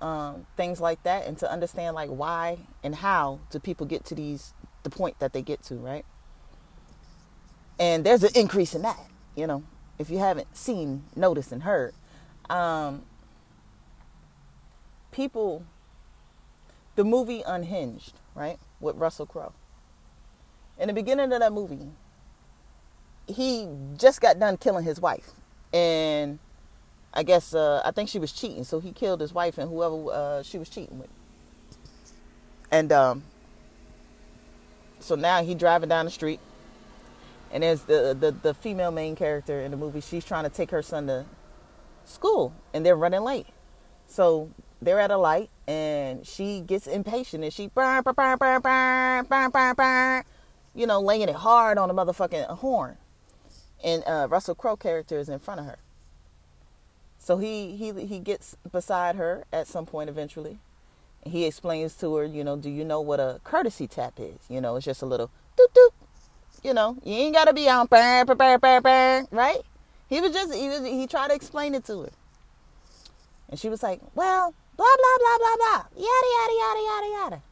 um, 0.00 0.46
things 0.56 0.80
like 0.80 1.02
that, 1.04 1.26
and 1.26 1.38
to 1.38 1.50
understand 1.50 1.94
like 1.94 2.10
why 2.10 2.58
and 2.82 2.94
how 2.94 3.40
do 3.50 3.58
people 3.58 3.86
get 3.86 4.04
to 4.06 4.14
these 4.14 4.54
the 4.84 4.90
point 4.90 5.18
that 5.20 5.32
they 5.32 5.42
get 5.42 5.62
to, 5.64 5.76
right? 5.76 6.04
And 7.78 8.04
there's 8.04 8.24
an 8.24 8.30
increase 8.34 8.74
in 8.74 8.82
that, 8.82 8.98
you 9.36 9.46
know. 9.46 9.64
if 10.00 10.10
you 10.10 10.18
haven't 10.18 10.56
seen, 10.56 11.04
noticed, 11.14 11.52
and 11.52 11.62
heard, 11.62 11.94
um, 12.48 13.02
people, 15.12 15.64
the 16.96 17.04
movie 17.04 17.42
Unhinged, 17.46 18.14
right, 18.34 18.58
with 18.80 18.96
Russell 18.96 19.26
Crowe. 19.26 19.52
In 20.78 20.88
the 20.88 20.94
beginning 20.94 21.32
of 21.32 21.40
that 21.40 21.52
movie, 21.52 21.90
he 23.26 23.68
just 23.98 24.22
got 24.22 24.38
done 24.38 24.56
killing 24.56 24.84
his 24.84 25.00
wife, 25.00 25.32
and 25.72 26.38
I 27.12 27.22
guess 27.22 27.54
uh, 27.54 27.82
I 27.84 27.90
think 27.90 28.08
she 28.08 28.18
was 28.18 28.32
cheating, 28.32 28.64
so 28.64 28.78
he 28.80 28.92
killed 28.92 29.20
his 29.20 29.32
wife 29.32 29.58
and 29.58 29.68
whoever 29.68 30.10
uh, 30.12 30.42
she 30.42 30.58
was 30.58 30.68
cheating 30.68 30.98
with. 30.98 31.10
And 32.70 32.92
um, 32.92 33.24
so 35.00 35.16
now 35.16 35.42
he 35.42 35.54
driving 35.54 35.88
down 35.88 36.04
the 36.04 36.10
street, 36.10 36.38
and 37.52 37.62
there's 37.64 37.82
the, 37.82 38.16
the 38.18 38.30
the 38.30 38.54
female 38.54 38.92
main 38.92 39.16
character 39.16 39.60
in 39.60 39.72
the 39.72 39.76
movie. 39.76 40.00
She's 40.00 40.24
trying 40.24 40.44
to 40.44 40.50
take 40.50 40.70
her 40.70 40.82
son 40.82 41.08
to 41.08 41.24
school, 42.04 42.52
and 42.72 42.86
they're 42.86 42.96
running 42.96 43.22
late. 43.22 43.46
So 44.06 44.50
they're 44.80 45.00
at 45.00 45.10
a 45.10 45.16
light, 45.16 45.50
and 45.66 46.24
she 46.24 46.60
gets 46.60 46.86
impatient, 46.86 47.42
and 47.42 47.52
she 47.52 47.66
burn, 47.68 48.02
burn, 48.04 48.38
burn, 48.38 48.60
burn, 48.60 49.26
burn, 49.50 49.74
burn, 49.74 50.24
you 50.74 50.86
know, 50.86 51.00
laying 51.00 51.28
it 51.28 51.34
hard 51.34 51.76
on 51.76 51.88
the 51.88 51.94
motherfucking 51.94 52.46
horn. 52.58 52.96
And 53.82 54.04
uh, 54.06 54.28
Russell 54.30 54.54
Crowe 54.54 54.76
character 54.76 55.18
is 55.18 55.28
in 55.28 55.40
front 55.40 55.60
of 55.60 55.66
her. 55.66 55.76
So 57.20 57.36
he 57.36 57.76
he 57.76 57.92
he 58.06 58.18
gets 58.18 58.56
beside 58.72 59.14
her 59.16 59.44
at 59.52 59.68
some 59.68 59.84
point 59.84 60.08
eventually. 60.08 60.58
He 61.22 61.44
explains 61.44 61.94
to 61.96 62.16
her, 62.16 62.24
you 62.24 62.42
know, 62.42 62.56
do 62.56 62.70
you 62.70 62.82
know 62.82 63.02
what 63.02 63.20
a 63.20 63.40
courtesy 63.44 63.86
tap 63.86 64.14
is? 64.18 64.38
You 64.48 64.62
know, 64.62 64.76
it's 64.76 64.86
just 64.86 65.02
a 65.02 65.06
little 65.06 65.30
doop 65.56 65.72
doop. 65.74 65.90
You 66.64 66.72
know, 66.72 66.96
you 67.04 67.12
ain't 67.14 67.34
gotta 67.34 67.52
be 67.52 67.68
on 67.68 67.86
bang, 67.86 68.24
bang, 68.24 68.58
bang, 68.58 68.80
bang, 68.80 69.28
right? 69.30 69.60
He 70.08 70.20
was 70.20 70.32
just 70.32 70.54
he 70.54 70.68
was 70.68 70.82
he 70.82 71.06
tried 71.06 71.28
to 71.28 71.34
explain 71.34 71.74
it 71.74 71.84
to 71.84 72.02
her. 72.02 72.10
And 73.50 73.60
she 73.60 73.68
was 73.68 73.82
like, 73.82 74.00
Well, 74.14 74.54
blah 74.76 74.86
blah 74.86 75.18
blah 75.18 75.38
blah 75.38 75.56
blah. 75.56 75.84
Yada 75.94 76.28
yada 76.36 76.54
yada 76.58 76.80
yada 76.80 77.06
yada. 77.12 77.42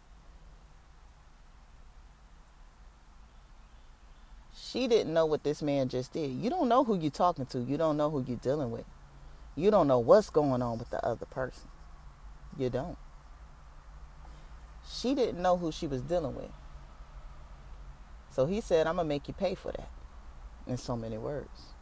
She 4.57 4.89
didn't 4.89 5.13
know 5.13 5.27
what 5.27 5.45
this 5.45 5.61
man 5.61 5.91
just 5.91 6.15
did. 6.15 6.31
You 6.31 6.49
don't 6.49 6.69
know 6.71 6.85
who 6.85 6.99
you're 6.99 7.11
talking 7.11 7.47
to. 7.47 7.61
You 7.61 7.77
don't 7.77 7.99
know 7.99 8.09
who 8.09 8.25
you're 8.27 8.39
dealing 8.39 8.71
with. 8.71 8.85
You 9.59 9.73
don't 9.73 9.89
know 9.89 9.99
what's 9.99 10.31
going 10.31 10.63
on 10.63 10.79
with 10.79 10.91
the 10.91 11.05
other 11.05 11.27
person. 11.27 11.69
You 12.57 12.71
don't. 12.71 12.97
She 14.89 15.17
didn't 15.17 15.43
know 15.43 15.57
who 15.57 15.73
she 15.73 15.89
was 15.89 16.01
dealing 16.01 16.37
with. 16.37 16.53
So 18.31 18.47
he 18.47 18.61
said, 18.61 18.87
I'm 18.87 18.95
going 18.95 19.07
to 19.07 19.09
make 19.09 19.27
you 19.27 19.35
pay 19.35 19.57
for 19.57 19.73
that. 19.73 19.91
In 20.69 20.77
so 20.77 20.97
many 20.97 21.19
words. 21.19 21.75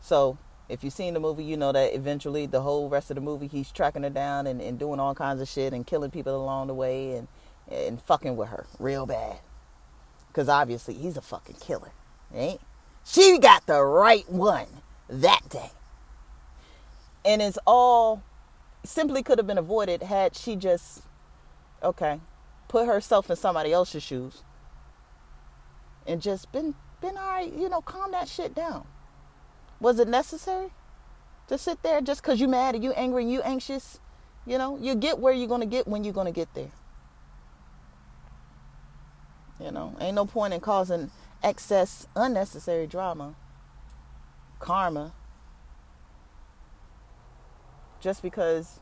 So 0.00 0.38
if 0.70 0.82
you've 0.82 0.94
seen 0.94 1.12
the 1.12 1.20
movie, 1.20 1.44
you 1.44 1.56
know 1.56 1.72
that 1.72 1.94
eventually 1.94 2.46
the 2.46 2.62
whole 2.62 2.88
rest 2.88 3.10
of 3.10 3.16
the 3.16 3.20
movie, 3.20 3.46
he's 3.46 3.70
tracking 3.70 4.04
her 4.04 4.10
down 4.10 4.46
and, 4.46 4.62
and 4.62 4.78
doing 4.78 4.98
all 4.98 5.14
kinds 5.14 5.42
of 5.42 5.48
shit 5.48 5.74
and 5.74 5.86
killing 5.86 6.10
people 6.10 6.34
along 6.34 6.68
the 6.68 6.74
way 6.74 7.16
and, 7.16 7.28
and 7.70 8.00
fucking 8.00 8.36
with 8.36 8.48
her 8.48 8.64
real 8.78 9.04
bad. 9.04 9.36
Because 10.28 10.48
obviously 10.48 10.94
he's 10.94 11.18
a 11.18 11.22
fucking 11.22 11.56
killer. 11.60 11.92
Ain't? 12.34 12.60
She 13.04 13.38
got 13.38 13.66
the 13.66 13.82
right 13.82 14.26
one 14.30 14.68
that 15.08 15.48
day. 15.48 15.70
And 17.24 17.40
it's 17.40 17.58
all 17.66 18.22
simply 18.84 19.22
could 19.22 19.38
have 19.38 19.46
been 19.46 19.58
avoided 19.58 20.02
had 20.02 20.36
she 20.36 20.56
just, 20.56 21.02
okay, 21.82 22.20
put 22.68 22.86
herself 22.86 23.30
in 23.30 23.36
somebody 23.36 23.72
else's 23.72 24.02
shoes 24.02 24.42
and 26.06 26.20
just 26.20 26.52
been, 26.52 26.74
been 27.00 27.16
all 27.16 27.28
right, 27.28 27.52
you 27.52 27.68
know, 27.68 27.80
calm 27.80 28.10
that 28.12 28.28
shit 28.28 28.54
down. 28.54 28.86
Was 29.80 29.98
it 29.98 30.08
necessary 30.08 30.70
to 31.48 31.58
sit 31.58 31.82
there 31.82 32.00
just 32.00 32.22
because 32.22 32.40
you're 32.40 32.48
mad 32.48 32.74
and 32.74 32.84
you 32.84 32.92
angry 32.92 33.22
and 33.22 33.32
you 33.32 33.40
anxious? 33.42 34.00
You 34.46 34.58
know, 34.58 34.78
you 34.78 34.94
get 34.94 35.18
where 35.18 35.32
you're 35.32 35.48
going 35.48 35.62
to 35.62 35.66
get 35.66 35.88
when 35.88 36.04
you're 36.04 36.12
going 36.12 36.26
to 36.26 36.32
get 36.32 36.52
there. 36.54 36.70
You 39.58 39.70
know, 39.70 39.96
ain't 40.00 40.16
no 40.16 40.26
point 40.26 40.52
in 40.52 40.60
causing 40.60 41.10
excess, 41.42 42.06
unnecessary 42.16 42.86
drama, 42.86 43.34
karma, 44.64 45.12
just 48.00 48.22
because 48.22 48.80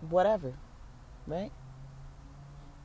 whatever, 0.00 0.54
right? 1.28 1.52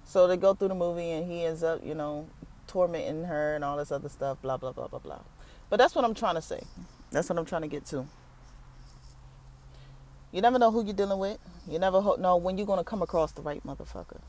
So 0.04 0.28
they 0.28 0.38
go 0.38 0.54
through 0.54 0.68
the 0.68 0.76
movie 0.76 1.10
and 1.10 1.30
he 1.30 1.44
ends 1.46 1.64
up, 1.64 1.84
you 1.84 1.96
know, 1.96 2.30
tormenting 2.68 3.24
her 3.24 3.56
and 3.56 3.64
all 3.64 3.76
this 3.78 3.92
other 3.92 4.08
stuff, 4.08 4.40
blah, 4.44 4.58
blah, 4.58 4.72
blah, 4.72 4.88
blah, 4.88 5.00
blah. 5.00 5.22
But 5.72 5.78
that's 5.78 5.96
what 5.96 6.06
I'm 6.06 6.14
trying 6.14 6.36
to 6.36 6.44
say. 6.44 6.62
That's 7.10 7.28
what 7.28 7.40
I'm 7.40 7.46
trying 7.46 7.64
to 7.64 7.68
get 7.68 7.88
to. 7.88 8.06
You 10.32 10.42
never 10.42 10.60
know 10.60 10.70
who 10.70 10.86
you're 10.86 10.94
dealing 10.94 11.18
with. 11.18 11.40
You 11.68 11.80
never 11.80 12.04
know 12.20 12.38
when 12.38 12.60
you're 12.60 12.68
going 12.68 12.78
to 12.78 12.84
come 12.84 13.02
across 13.02 13.32
the 13.32 13.42
right 13.42 13.66
motherfucker. 13.66 14.22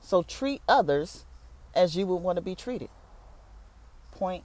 So 0.00 0.22
treat 0.22 0.62
others 0.66 1.26
as 1.74 1.96
you 1.96 2.06
would 2.06 2.16
want 2.16 2.36
to 2.36 2.42
be 2.42 2.54
treated. 2.54 2.88
Point 4.12 4.44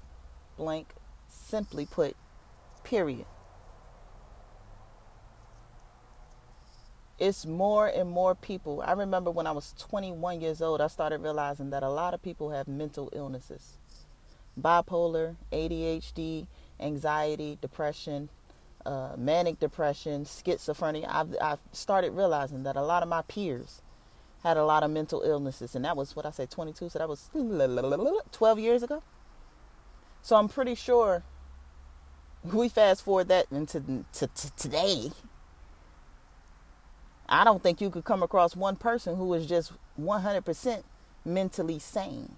blank, 0.57 0.89
simply 1.35 1.85
put, 1.85 2.15
period. 2.83 3.25
it's 7.17 7.45
more 7.45 7.87
and 7.87 8.09
more 8.09 8.35
people. 8.35 8.83
I 8.85 8.91
remember 8.93 9.31
when 9.31 9.47
I 9.47 9.51
was 9.51 9.73
21 9.77 10.41
years 10.41 10.61
old, 10.61 10.81
I 10.81 10.87
started 10.87 11.21
realizing 11.21 11.69
that 11.69 11.83
a 11.83 11.89
lot 11.89 12.13
of 12.13 12.21
people 12.21 12.51
have 12.51 12.67
mental 12.67 13.09
illnesses 13.13 13.77
bipolar, 14.59 15.35
ADHD, 15.51 16.47
anxiety, 16.79 17.57
depression, 17.61 18.29
uh, 18.85 19.13
manic 19.17 19.59
depression, 19.59 20.23
schizophrenia. 20.23 21.05
I've, 21.09 21.35
I've 21.41 21.59
started 21.73 22.11
realizing 22.11 22.63
that 22.63 22.77
a 22.77 22.81
lot 22.81 23.03
of 23.03 23.09
my 23.09 23.21
peers 23.23 23.81
had 24.43 24.55
a 24.55 24.63
lot 24.63 24.83
of 24.83 24.91
mental 24.91 25.23
illnesses, 25.23 25.75
and 25.75 25.83
that 25.83 25.97
was 25.97 26.15
what 26.15 26.25
I 26.25 26.31
say 26.31 26.45
22, 26.45 26.87
so 26.87 26.99
that 26.99 27.09
was 27.09 27.29
12 28.31 28.59
years 28.59 28.81
ago. 28.81 29.03
So 30.25 30.37
I'm 30.37 30.49
pretty 30.49 30.73
sure 30.73 31.21
we 32.43 32.67
fast 32.67 33.05
forward 33.05 33.27
that 33.27 33.45
into 33.51 34.03
to, 34.13 34.25
to 34.25 34.55
today 34.55 35.11
I 37.29 37.43
don't 37.43 37.61
think 37.61 37.79
you 37.79 37.91
could 37.91 38.05
come 38.05 38.23
across 38.23 38.55
one 38.55 38.75
person 38.75 39.17
who 39.17 39.31
is 39.35 39.45
just 39.45 39.73
100% 40.01 40.83
mentally 41.23 41.77
sane. 41.77 42.37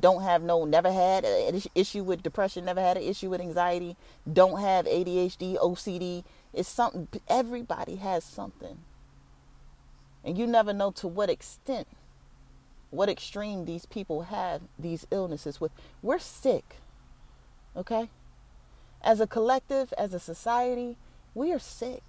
Don't 0.00 0.22
have 0.22 0.42
no, 0.42 0.64
never 0.64 0.90
had 0.90 1.26
an 1.26 1.60
issue 1.74 2.02
with 2.04 2.22
depression, 2.22 2.64
never 2.64 2.80
had 2.80 2.96
an 2.96 3.02
issue 3.02 3.28
with 3.28 3.42
anxiety, 3.42 3.98
don't 4.30 4.58
have 4.58 4.86
ADHD, 4.86 5.58
OCD. 5.58 6.24
It's 6.54 6.70
something, 6.70 7.06
everybody 7.28 7.96
has 7.96 8.24
something. 8.24 8.78
And 10.24 10.38
you 10.38 10.46
never 10.46 10.72
know 10.72 10.90
to 10.92 11.06
what 11.06 11.28
extent, 11.28 11.86
what 12.88 13.10
extreme 13.10 13.66
these 13.66 13.84
people 13.84 14.22
have 14.22 14.62
these 14.78 15.06
illnesses 15.10 15.60
with. 15.60 15.72
We're 16.00 16.18
sick, 16.18 16.76
okay? 17.76 18.08
As 19.02 19.20
a 19.20 19.26
collective, 19.26 19.92
as 19.98 20.14
a 20.14 20.20
society, 20.20 20.96
we 21.34 21.52
are 21.52 21.58
sick. 21.58 22.02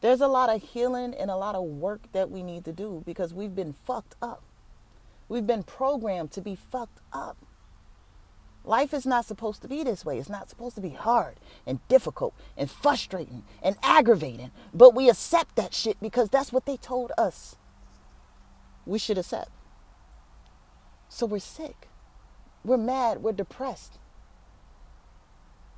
There's 0.00 0.20
a 0.20 0.28
lot 0.28 0.48
of 0.48 0.62
healing 0.62 1.14
and 1.14 1.30
a 1.30 1.36
lot 1.36 1.54
of 1.54 1.64
work 1.64 2.02
that 2.12 2.30
we 2.30 2.42
need 2.42 2.64
to 2.64 2.72
do 2.72 3.02
because 3.04 3.34
we've 3.34 3.54
been 3.54 3.74
fucked 3.84 4.14
up. 4.22 4.42
We've 5.28 5.46
been 5.46 5.64
programmed 5.64 6.30
to 6.32 6.40
be 6.40 6.54
fucked 6.54 7.00
up. 7.12 7.36
Life 8.64 8.92
is 8.92 9.06
not 9.06 9.24
supposed 9.24 9.62
to 9.62 9.68
be 9.68 9.82
this 9.82 10.04
way. 10.04 10.18
It's 10.18 10.28
not 10.28 10.50
supposed 10.50 10.74
to 10.76 10.80
be 10.80 10.90
hard 10.90 11.36
and 11.66 11.86
difficult 11.88 12.34
and 12.56 12.70
frustrating 12.70 13.42
and 13.62 13.76
aggravating. 13.82 14.50
But 14.74 14.94
we 14.94 15.08
accept 15.08 15.56
that 15.56 15.74
shit 15.74 15.96
because 16.00 16.28
that's 16.28 16.52
what 16.52 16.66
they 16.66 16.76
told 16.76 17.12
us 17.18 17.56
we 18.86 18.98
should 18.98 19.18
accept. 19.18 19.50
So 21.08 21.26
we're 21.26 21.38
sick. 21.38 21.87
We're 22.64 22.78
mad. 22.78 23.22
We're 23.22 23.32
depressed. 23.32 23.98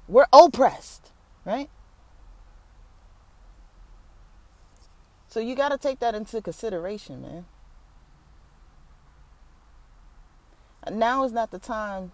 We're 0.09 0.27
oppressed, 0.33 1.13
right? 1.45 1.71
So 5.29 5.41
you 5.41 5.57
got 5.57 5.71
to 5.71 5.79
take 5.79 6.01
that 6.01 6.15
into 6.15 6.43
consideration, 6.43 7.23
man. 7.23 7.47
Now 10.91 11.25
is 11.25 11.33
not 11.33 11.51
the 11.53 11.59
time 11.61 12.13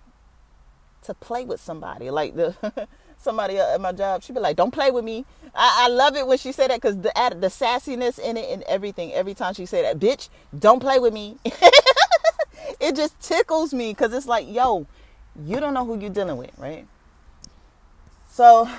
to 1.05 1.15
play 1.15 1.45
with 1.45 1.61
somebody. 1.61 2.11
Like 2.11 2.37
the 2.37 2.55
somebody 3.19 3.59
at 3.59 3.81
my 3.81 3.93
job, 3.93 4.23
she'd 4.23 4.35
be 4.35 4.41
like, 4.41 4.57
"Don't 4.57 4.73
play 4.73 4.91
with 4.91 5.05
me." 5.05 5.25
I, 5.55 5.87
I 5.87 5.89
love 5.89 6.17
it 6.17 6.27
when 6.27 6.39
she 6.39 6.53
said 6.53 6.71
that 6.71 6.81
because 6.83 6.99
the 6.99 7.13
the 7.41 7.49
sassiness 7.49 8.19
in 8.19 8.37
it 8.37 8.51
and 8.51 8.63
everything. 8.65 9.13
Every 9.15 9.35
time 9.35 9.55
she 9.55 9.67
say 9.67 9.83
that, 9.83 9.99
"Bitch, 9.99 10.29
don't 10.59 10.81
play 10.81 10.99
with 11.01 11.13
me," 11.15 11.39
it 12.87 12.95
just 12.95 13.21
tickles 13.21 13.75
me 13.75 13.91
because 13.91 14.15
it's 14.15 14.27
like, 14.27 14.47
yo, 14.49 14.87
you 15.45 15.59
don't 15.59 15.75
know 15.75 15.85
who 15.85 15.99
you're 15.99 16.11
dealing 16.11 16.37
with, 16.37 16.53
right? 16.57 16.87
So, 18.31 18.71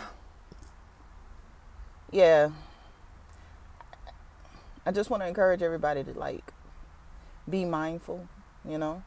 yeah. 2.11 2.51
I 4.85 4.91
just 4.91 5.09
want 5.09 5.23
to 5.23 5.27
encourage 5.27 5.61
everybody 5.61 6.05
to 6.05 6.11
like 6.13 6.53
be 7.49 7.65
mindful, 7.65 8.29
you 8.67 8.77
know. 8.77 9.03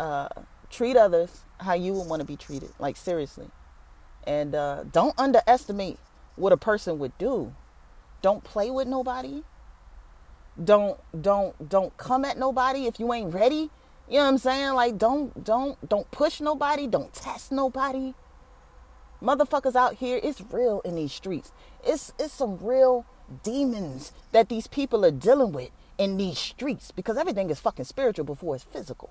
Uh, 0.00 0.28
treat 0.70 0.96
others 0.96 1.42
how 1.60 1.74
you 1.74 1.92
would 1.92 2.08
want 2.08 2.20
to 2.20 2.26
be 2.26 2.36
treated. 2.36 2.70
Like 2.78 2.96
seriously. 2.96 3.50
And 4.26 4.54
uh, 4.54 4.84
don't 4.90 5.14
underestimate 5.18 5.98
what 6.36 6.52
a 6.52 6.56
person 6.56 6.98
would 6.98 7.16
do. 7.18 7.54
Don't 8.22 8.42
play 8.42 8.70
with 8.70 8.88
nobody. 8.88 9.42
Don't 10.62 10.98
don't 11.20 11.68
don't 11.68 11.94
come 11.98 12.24
at 12.24 12.38
nobody 12.38 12.86
if 12.86 12.98
you 12.98 13.12
ain't 13.12 13.34
ready. 13.34 13.70
You 14.08 14.14
know 14.14 14.24
what 14.24 14.28
I'm 14.28 14.38
saying? 14.38 14.74
Like 14.74 14.98
don't 14.98 15.44
don't 15.44 15.88
don't 15.88 16.10
push 16.10 16.40
nobody, 16.40 16.86
don't 16.86 17.12
test 17.12 17.52
nobody. 17.52 18.14
Motherfuckers 19.22 19.74
out 19.74 19.94
here, 19.94 20.20
it's 20.22 20.40
real 20.50 20.80
in 20.82 20.94
these 20.94 21.12
streets. 21.12 21.52
It's 21.84 22.12
it's 22.18 22.32
some 22.32 22.58
real 22.62 23.04
demons 23.42 24.12
that 24.32 24.48
these 24.48 24.66
people 24.66 25.04
are 25.04 25.10
dealing 25.10 25.52
with 25.52 25.70
in 25.98 26.16
these 26.16 26.38
streets 26.38 26.90
because 26.90 27.18
everything 27.18 27.50
is 27.50 27.60
fucking 27.60 27.84
spiritual 27.84 28.24
before 28.24 28.54
it's 28.54 28.64
physical. 28.64 29.10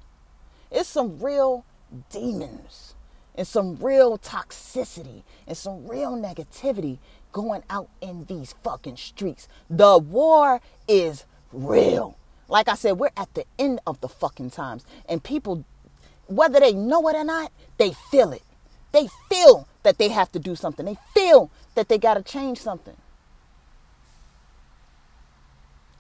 It's 0.72 0.90
some 0.90 1.20
real 1.20 1.66
demons 2.10 2.96
and 3.36 3.46
some 3.46 3.76
real 3.76 4.18
toxicity 4.18 5.24
and 5.46 5.56
some 5.56 5.88
real 5.88 6.18
negativity 6.18 6.98
going 7.32 7.64
out 7.70 7.90
in 8.02 8.26
these 8.26 8.56
fucking 8.64 8.98
streets. 8.98 9.48
The 9.70 10.00
war 10.00 10.60
is 10.88 11.26
real. 11.54 12.18
Like 12.48 12.70
I 12.70 12.76
said, 12.76 12.94
we're 12.94 13.12
at 13.18 13.34
the 13.34 13.46
end 13.60 13.80
of 13.86 14.00
the 14.02 14.08
fucking 14.08 14.52
times. 14.52 14.86
And 15.08 15.24
people, 15.24 15.66
whether 16.28 16.60
they 16.60 16.74
know 16.74 17.08
it 17.10 17.16
or 17.16 17.24
not, 17.24 17.52
they 17.78 17.92
feel 18.12 18.32
it. 18.32 18.44
They 18.92 19.10
feel 19.30 19.68
that 19.84 19.98
they 19.98 20.10
have 20.10 20.32
to 20.32 20.40
do 20.40 20.56
something. 20.56 20.86
They 20.86 20.98
feel 21.14 21.52
that 21.76 21.90
they 21.90 21.98
got 21.98 22.16
to 22.16 22.24
change 22.24 22.60
something. 22.60 22.96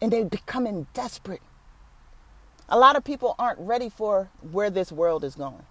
And 0.02 0.12
they're 0.12 0.26
becoming 0.26 0.88
desperate. 0.94 1.42
A 2.70 2.78
lot 2.78 2.96
of 2.96 3.04
people 3.04 3.36
aren't 3.40 3.60
ready 3.60 3.90
for 3.90 4.30
where 4.52 4.70
this 4.70 4.92
world 4.92 5.24
is 5.24 5.36
going. 5.36 5.66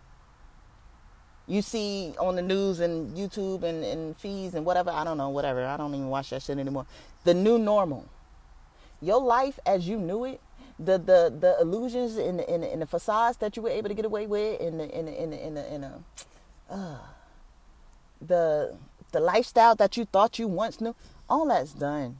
You 1.46 1.62
see 1.62 2.14
on 2.18 2.34
the 2.36 2.42
news 2.42 2.80
and 2.80 3.16
YouTube 3.16 3.62
and, 3.62 3.84
and 3.84 4.16
feeds 4.16 4.54
and 4.54 4.64
whatever, 4.64 4.90
I 4.90 5.04
don't 5.04 5.16
know, 5.16 5.28
whatever. 5.28 5.64
I 5.64 5.76
don't 5.76 5.94
even 5.94 6.08
watch 6.08 6.30
that 6.30 6.42
shit 6.42 6.58
anymore. 6.58 6.86
The 7.24 7.34
new 7.34 7.58
normal. 7.58 8.06
Your 9.00 9.20
life 9.20 9.60
as 9.64 9.88
you 9.88 9.98
knew 9.98 10.24
it 10.24 10.40
the 10.78 10.98
the 10.98 11.34
the 11.38 11.56
illusions 11.60 12.16
in 12.18 12.36
the, 12.38 12.44
the, 12.44 12.72
in 12.72 12.80
the 12.80 12.86
facades 12.86 13.38
that 13.38 13.56
you 13.56 13.62
were 13.62 13.70
able 13.70 13.88
to 13.88 13.94
get 13.94 14.04
away 14.04 14.26
with 14.26 14.60
in 14.60 14.78
the 14.78 14.98
in 14.98 15.06
the, 15.06 15.22
in 15.22 15.30
the, 15.30 15.46
in 15.46 15.54
the, 15.54 15.74
in 15.74 15.80
the 15.80 15.92
uh, 16.70 16.98
the 18.20 18.76
the 19.12 19.20
lifestyle 19.20 19.74
that 19.76 19.96
you 19.96 20.04
thought 20.04 20.38
you 20.38 20.48
once 20.48 20.80
knew 20.80 20.94
all 21.28 21.48
that's 21.48 21.72
done. 21.72 22.18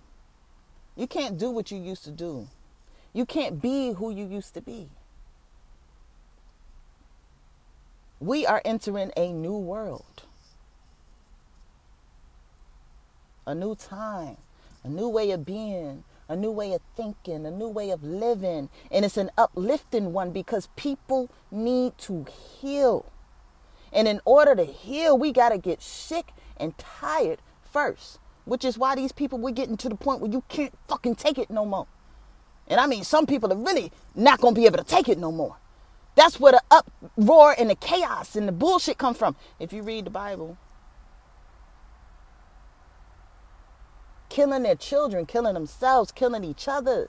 You 0.97 1.07
can't 1.07 1.37
do 1.39 1.51
what 1.51 1.71
you 1.71 1.79
used 1.79 2.05
to 2.05 2.11
do. 2.11 2.49
You 3.13 3.27
can't 3.27 3.61
be 3.61 3.93
who 3.93 4.11
you 4.11 4.27
used 4.27 4.55
to 4.55 4.63
be. 4.63 4.89
We 8.19 8.47
are 8.47 8.63
entering 8.65 9.13
a 9.17 9.33
new 9.33 9.57
world. 9.57 10.23
A 13.47 13.55
new 13.55 13.75
time. 13.75 14.39
A 14.85 14.89
new 14.89 15.09
way 15.09 15.31
of 15.33 15.45
being 15.45 16.05
a 16.29 16.37
new 16.37 16.51
way 16.51 16.73
of 16.73 16.81
thinking, 16.97 17.47
a 17.47 17.51
new 17.51 17.69
way 17.69 17.91
of 17.91 18.03
living. 18.03 18.69
And 18.91 19.05
it's 19.05 19.17
an 19.17 19.31
uplifting 19.39 20.13
one 20.13 20.31
because 20.31 20.69
people 20.77 21.31
need 21.51 21.97
to 21.99 22.27
heal. 22.61 23.07
And 23.93 24.09
in 24.09 24.21
order 24.25 24.55
to 24.55 24.65
heal, 24.65 25.17
we 25.17 25.33
got 25.33 25.51
to 25.51 25.59
get 25.59 25.83
sick 25.83 26.33
and 26.57 26.77
tired 26.79 27.41
first, 27.73 28.19
which 28.45 28.65
is 28.65 28.77
why 28.77 28.95
these 28.95 29.13
people, 29.13 29.39
we're 29.39 29.53
getting 29.53 29.77
to 29.79 29.89
the 29.89 29.95
point 29.95 30.21
where 30.21 30.31
you 30.31 30.43
can't 30.49 30.75
fucking 30.89 31.15
take 31.15 31.39
it 31.39 31.51
no 31.51 31.65
more. 31.65 31.87
And 32.69 32.81
I 32.81 32.87
mean, 32.87 33.05
some 33.05 33.27
people 33.27 33.53
are 33.53 33.57
really 33.57 33.93
not 34.15 34.41
going 34.41 34.55
to 34.55 34.61
be 34.61 34.67
able 34.67 34.79
to 34.79 34.85
take 34.85 35.09
it 35.09 35.19
no 35.19 35.31
more. 35.31 35.57
That's 36.17 36.41
where 36.41 36.53
the 36.53 36.63
uproar 36.71 37.55
and 37.59 37.71
the 37.71 37.75
chaos 37.75 38.37
and 38.37 38.49
the 38.49 38.53
bullshit 38.53 38.99
come 38.99 39.15
from. 39.15 39.37
If 39.61 39.73
you 39.73 39.83
read 39.83 40.07
the 40.07 40.11
Bible, 40.11 40.57
killing 44.37 44.65
their 44.65 44.75
children, 44.75 45.25
killing 45.25 45.55
themselves, 45.55 46.13
killing 46.13 46.45
each 46.45 46.69
other. 46.69 47.09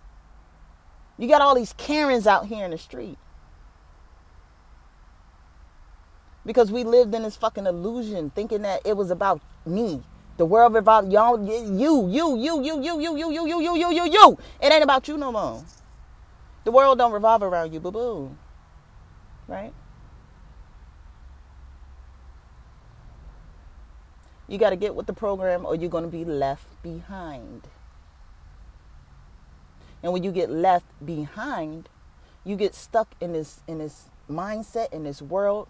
You 1.17 1.27
got 1.27 1.41
all 1.41 1.55
these 1.55 1.73
Karens 1.73 2.25
out 2.25 2.45
here 2.45 2.63
in 2.63 2.71
the 2.71 2.77
street. 2.77 3.17
Because 6.45 6.71
we 6.71 6.85
lived 6.85 7.13
in 7.13 7.23
this 7.23 7.35
fucking 7.35 7.65
illusion 7.65 8.29
thinking 8.29 8.61
that 8.61 8.79
it 8.85 8.95
was 8.95 9.11
about 9.11 9.41
me. 9.65 10.03
The 10.37 10.45
world 10.45 10.73
revolved 10.73 11.11
y'all 11.11 11.37
you, 11.45 11.77
you, 11.77 12.07
you, 12.07 12.37
you, 12.37 12.63
you, 12.63 12.81
you, 12.81 13.01
you, 13.01 13.17
you, 13.17 13.27
you, 13.27 13.45
you, 13.45 13.59
you, 13.59 13.75
you, 13.75 13.91
you. 13.91 14.11
You. 14.13 14.37
It 14.61 14.71
ain't 14.71 14.83
about 14.83 15.09
you 15.09 15.17
no 15.17 15.33
more. 15.33 15.65
The 16.63 16.71
world 16.71 16.97
don't 16.97 17.11
revolve 17.11 17.43
around 17.43 17.73
you, 17.73 17.81
boo 17.81 17.91
boo. 17.91 18.37
Right? 19.49 19.73
You 24.47 24.57
got 24.57 24.69
to 24.69 24.75
get 24.75 24.95
with 24.95 25.07
the 25.07 25.13
program 25.13 25.65
or 25.65 25.75
you're 25.75 25.89
going 25.89 26.05
to 26.05 26.09
be 26.09 26.23
left 26.23 26.81
behind. 26.81 27.67
And 30.01 30.13
when 30.13 30.23
you 30.23 30.31
get 30.31 30.49
left 30.49 30.85
behind, 31.05 31.89
you 32.45 32.55
get 32.55 32.73
stuck 32.73 33.13
in 33.19 33.33
this 33.33 33.61
in 33.67 33.79
this 33.79 34.05
mindset 34.29 34.91
in 34.93 35.03
this 35.03 35.21
world 35.21 35.67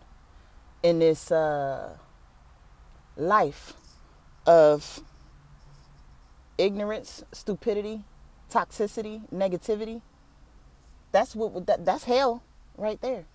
in 0.83 0.99
this 0.99 1.31
uh, 1.31 1.95
life 3.15 3.73
of 4.45 5.01
ignorance, 6.57 7.23
stupidity, 7.31 8.03
toxicity, 8.51 9.21
negativity. 9.31 10.01
That's 11.11 11.35
what 11.35 11.65
that, 11.67 11.85
that's 11.85 12.03
hell 12.03 12.43
right 12.77 13.01
there 13.01 13.25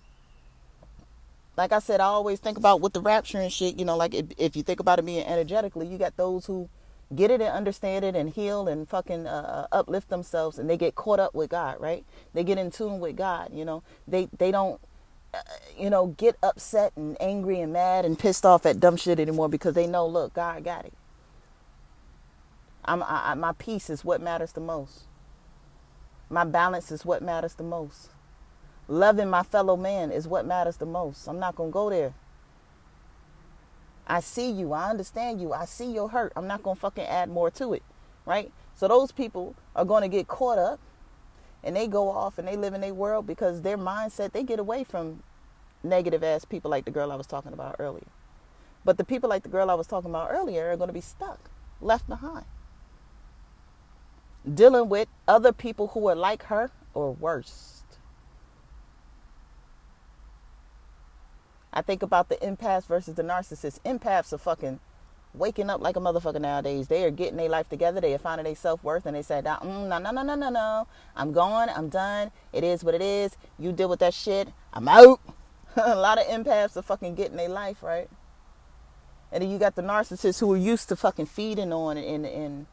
like 1.57 1.71
I 1.71 1.79
said, 1.79 2.01
I 2.01 2.05
always 2.05 2.39
think 2.39 2.57
about 2.57 2.81
with 2.81 2.93
the 2.93 3.01
rapture 3.01 3.39
and 3.39 3.51
shit, 3.51 3.79
you 3.79 3.85
know, 3.85 3.97
like 3.97 4.13
if, 4.15 4.27
if 4.37 4.55
you 4.55 4.63
think 4.63 4.79
about 4.79 4.99
it 4.99 5.05
being 5.05 5.25
energetically, 5.25 5.87
you 5.87 5.97
got 5.97 6.17
those 6.17 6.47
who 6.47 6.69
get 7.15 7.31
it 7.31 7.41
and 7.41 7.51
understand 7.51 8.05
it 8.05 8.15
and 8.15 8.31
heal 8.31 8.67
and 8.67 8.89
fucking 8.89 9.27
uh, 9.27 9.67
uh, 9.71 9.75
uplift 9.77 10.09
themselves 10.09 10.59
and 10.59 10.69
they 10.69 10.77
get 10.77 10.95
caught 10.95 11.19
up 11.19 11.35
with 11.35 11.51
God, 11.51 11.79
right? 11.79 12.05
They 12.33 12.43
get 12.43 12.57
in 12.57 12.71
tune 12.71 12.99
with 12.99 13.17
God, 13.17 13.51
you 13.53 13.65
know. 13.65 13.83
They 14.07 14.29
they 14.37 14.51
don't 14.51 14.81
uh, 15.33 15.39
you 15.77 15.89
know, 15.89 16.07
get 16.07 16.37
upset 16.43 16.93
and 16.95 17.17
angry 17.21 17.59
and 17.61 17.73
mad 17.73 18.05
and 18.05 18.19
pissed 18.19 18.45
off 18.45 18.65
at 18.65 18.79
dumb 18.79 18.97
shit 18.97 19.19
anymore 19.19 19.49
because 19.49 19.75
they 19.75 19.87
know, 19.87 20.07
look, 20.07 20.33
God 20.35 20.63
got 20.63 20.85
it. 20.85 20.93
I'm 22.85 23.03
I, 23.03 23.35
my 23.35 23.53
peace 23.53 23.89
is 23.89 24.05
what 24.05 24.21
matters 24.21 24.53
the 24.53 24.61
most. 24.61 25.03
My 26.29 26.45
balance 26.45 26.91
is 26.91 27.05
what 27.05 27.23
matters 27.23 27.55
the 27.55 27.63
most. 27.63 28.09
Loving 28.87 29.29
my 29.29 29.43
fellow 29.43 29.77
man 29.77 30.11
is 30.11 30.27
what 30.27 30.45
matters 30.45 30.77
the 30.77 30.85
most. 30.85 31.27
I'm 31.27 31.39
not 31.39 31.55
going 31.55 31.69
to 31.69 31.73
go 31.73 31.89
there. 31.89 32.13
I 34.05 34.19
see 34.19 34.51
you. 34.51 34.73
I 34.73 34.89
understand 34.89 35.39
you. 35.39 35.53
I 35.53 35.65
see 35.65 35.91
your 35.91 36.09
hurt. 36.09 36.33
I'm 36.35 36.47
not 36.47 36.63
going 36.63 36.75
to 36.75 36.81
fucking 36.81 37.05
add 37.05 37.29
more 37.29 37.49
to 37.51 37.73
it. 37.73 37.83
Right? 38.25 38.51
So 38.75 38.87
those 38.87 39.11
people 39.11 39.55
are 39.75 39.85
going 39.85 40.01
to 40.01 40.07
get 40.09 40.27
caught 40.27 40.57
up 40.57 40.79
and 41.63 41.75
they 41.75 41.87
go 41.87 42.09
off 42.09 42.37
and 42.37 42.47
they 42.47 42.57
live 42.57 42.73
in 42.73 42.81
their 42.81 42.93
world 42.93 43.25
because 43.25 43.61
their 43.61 43.77
mindset, 43.77 44.33
they 44.33 44.43
get 44.43 44.59
away 44.59 44.83
from 44.83 45.23
negative 45.83 46.23
ass 46.23 46.45
people 46.45 46.71
like 46.71 46.85
the 46.85 46.91
girl 46.91 47.11
I 47.11 47.15
was 47.15 47.27
talking 47.27 47.53
about 47.53 47.77
earlier. 47.79 48.07
But 48.85 48.97
the 48.97 49.05
people 49.05 49.29
like 49.29 49.43
the 49.43 49.49
girl 49.49 49.69
I 49.69 49.75
was 49.75 49.87
talking 49.87 50.09
about 50.09 50.31
earlier 50.31 50.71
are 50.71 50.77
going 50.77 50.89
to 50.89 50.93
be 50.93 51.01
stuck, 51.01 51.49
left 51.79 52.07
behind, 52.07 52.45
dealing 54.51 54.89
with 54.89 55.07
other 55.27 55.53
people 55.53 55.89
who 55.89 56.07
are 56.07 56.15
like 56.15 56.43
her 56.43 56.71
or 56.93 57.13
worse. 57.13 57.82
I 61.73 61.81
think 61.81 62.03
about 62.03 62.29
the 62.29 62.35
empaths 62.35 62.85
versus 62.85 63.15
the 63.15 63.23
narcissists. 63.23 63.79
Empaths 63.81 64.31
are 64.31 64.37
fucking 64.37 64.79
waking 65.33 65.69
up 65.69 65.81
like 65.81 65.95
a 65.95 65.99
motherfucker 65.99 66.39
nowadays. 66.39 66.87
They 66.87 67.03
are 67.03 67.11
getting 67.11 67.37
their 67.37 67.49
life 67.49 67.67
together. 67.67 67.99
They 67.99 68.13
are 68.13 68.19
finding 68.19 68.45
their 68.45 68.55
self 68.55 68.83
worth, 68.83 69.05
and 69.05 69.15
they 69.15 69.21
mm, 69.21 69.87
"No, 69.87 69.97
no, 69.97 70.11
no, 70.11 70.21
no, 70.21 70.35
no, 70.35 70.49
no. 70.49 70.87
I'm 71.15 71.31
going. 71.31 71.69
I'm 71.69 71.89
done. 71.89 72.31
It 72.51 72.63
is 72.63 72.83
what 72.83 72.93
it 72.93 73.01
is. 73.01 73.35
You 73.57 73.71
deal 73.71 73.89
with 73.89 73.99
that 73.99 74.13
shit. 74.13 74.49
I'm 74.71 74.87
out." 74.87 75.19
a 75.75 75.95
lot 75.95 76.19
of 76.19 76.27
empaths 76.27 76.77
are 76.77 76.83
fucking 76.83 77.15
getting 77.15 77.37
their 77.37 77.49
life 77.49 77.81
right, 77.81 78.09
and 79.31 79.41
then 79.41 79.49
you 79.49 79.57
got 79.57 79.75
the 79.75 79.81
narcissists 79.81 80.39
who 80.39 80.53
are 80.53 80.57
used 80.57 80.89
to 80.89 80.95
fucking 80.95 81.25
feeding 81.25 81.73
on 81.73 81.97
and 81.97 82.25
and 82.25 82.67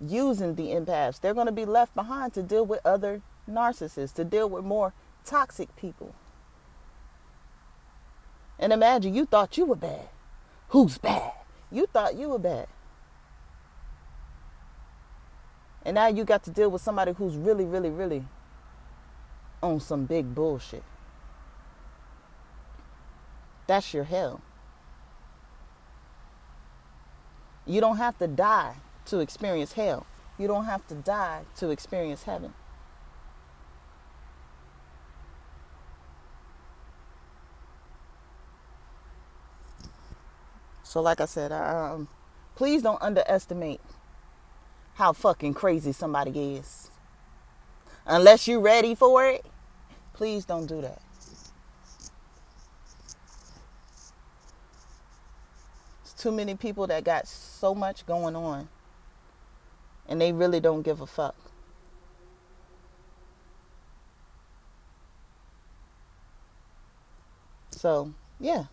using 0.00 0.54
the 0.54 0.68
empaths. 0.68 1.20
They're 1.20 1.34
going 1.34 1.46
to 1.46 1.52
be 1.52 1.66
left 1.66 1.94
behind 1.94 2.32
to 2.34 2.42
deal 2.42 2.64
with 2.64 2.80
other 2.84 3.20
narcissists, 3.48 4.14
to 4.14 4.24
deal 4.24 4.48
with 4.48 4.64
more 4.64 4.94
toxic 5.24 5.76
people. 5.76 6.14
And 8.60 8.74
imagine 8.74 9.14
you 9.14 9.24
thought 9.24 9.56
you 9.56 9.64
were 9.64 9.74
bad. 9.74 10.08
Who's 10.68 10.98
bad? 10.98 11.32
You 11.72 11.86
thought 11.86 12.14
you 12.14 12.28
were 12.28 12.38
bad. 12.38 12.68
And 15.82 15.94
now 15.94 16.08
you 16.08 16.24
got 16.24 16.44
to 16.44 16.50
deal 16.50 16.70
with 16.70 16.82
somebody 16.82 17.12
who's 17.12 17.34
really, 17.36 17.64
really, 17.64 17.88
really 17.88 18.24
on 19.62 19.80
some 19.80 20.04
big 20.04 20.34
bullshit. 20.34 20.84
That's 23.66 23.94
your 23.94 24.04
hell. 24.04 24.42
You 27.66 27.80
don't 27.80 27.96
have 27.96 28.18
to 28.18 28.26
die 28.26 28.74
to 29.06 29.20
experience 29.20 29.72
hell. 29.72 30.06
You 30.38 30.48
don't 30.48 30.66
have 30.66 30.86
to 30.88 30.94
die 30.94 31.42
to 31.56 31.70
experience 31.70 32.24
heaven. 32.24 32.52
So, 40.90 41.00
like 41.00 41.20
I 41.20 41.26
said, 41.26 41.52
um, 41.52 42.08
please 42.56 42.82
don't 42.82 43.00
underestimate 43.00 43.80
how 44.94 45.12
fucking 45.12 45.54
crazy 45.54 45.92
somebody 45.92 46.56
is. 46.56 46.90
Unless 48.04 48.48
you're 48.48 48.58
ready 48.58 48.96
for 48.96 49.24
it, 49.24 49.46
please 50.14 50.44
don't 50.44 50.66
do 50.66 50.80
that. 50.80 51.00
It's 56.02 56.12
too 56.14 56.32
many 56.32 56.56
people 56.56 56.88
that 56.88 57.04
got 57.04 57.28
so 57.28 57.72
much 57.72 58.04
going 58.04 58.34
on 58.34 58.68
and 60.08 60.20
they 60.20 60.32
really 60.32 60.58
don't 60.58 60.82
give 60.82 61.00
a 61.00 61.06
fuck. 61.06 61.36
So, 67.70 68.12
yeah. 68.40 68.64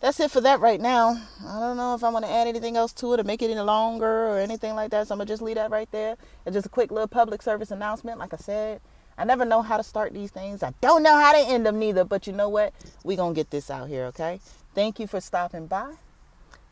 That's 0.00 0.18
it 0.18 0.30
for 0.30 0.40
that 0.40 0.60
right 0.60 0.80
now. 0.80 1.20
I 1.46 1.60
don't 1.60 1.76
know 1.76 1.94
if 1.94 2.02
I'm 2.02 2.12
going 2.12 2.24
to 2.24 2.30
add 2.30 2.48
anything 2.48 2.76
else 2.76 2.92
to 2.94 3.12
it 3.12 3.20
or 3.20 3.24
make 3.24 3.42
it 3.42 3.50
any 3.50 3.60
longer 3.60 4.28
or 4.28 4.38
anything 4.38 4.74
like 4.74 4.90
that. 4.92 5.06
So 5.06 5.14
I'm 5.14 5.18
to 5.18 5.26
just 5.26 5.42
leave 5.42 5.56
that 5.56 5.70
right 5.70 5.90
there. 5.92 6.16
It's 6.46 6.54
just 6.54 6.66
a 6.66 6.70
quick 6.70 6.90
little 6.90 7.06
public 7.06 7.42
service 7.42 7.70
announcement. 7.70 8.18
Like 8.18 8.32
I 8.32 8.38
said, 8.38 8.80
I 9.18 9.24
never 9.24 9.44
know 9.44 9.60
how 9.60 9.76
to 9.76 9.82
start 9.82 10.14
these 10.14 10.30
things. 10.30 10.62
I 10.62 10.72
don't 10.80 11.02
know 11.02 11.16
how 11.16 11.32
to 11.32 11.38
end 11.38 11.66
them 11.66 11.78
neither. 11.78 12.04
But 12.04 12.26
you 12.26 12.32
know 12.32 12.48
what? 12.48 12.72
we 13.04 13.14
going 13.14 13.34
to 13.34 13.38
get 13.38 13.50
this 13.50 13.70
out 13.70 13.88
here, 13.88 14.06
okay? 14.06 14.40
Thank 14.74 14.98
you 14.98 15.06
for 15.06 15.20
stopping 15.20 15.66
by. 15.66 15.92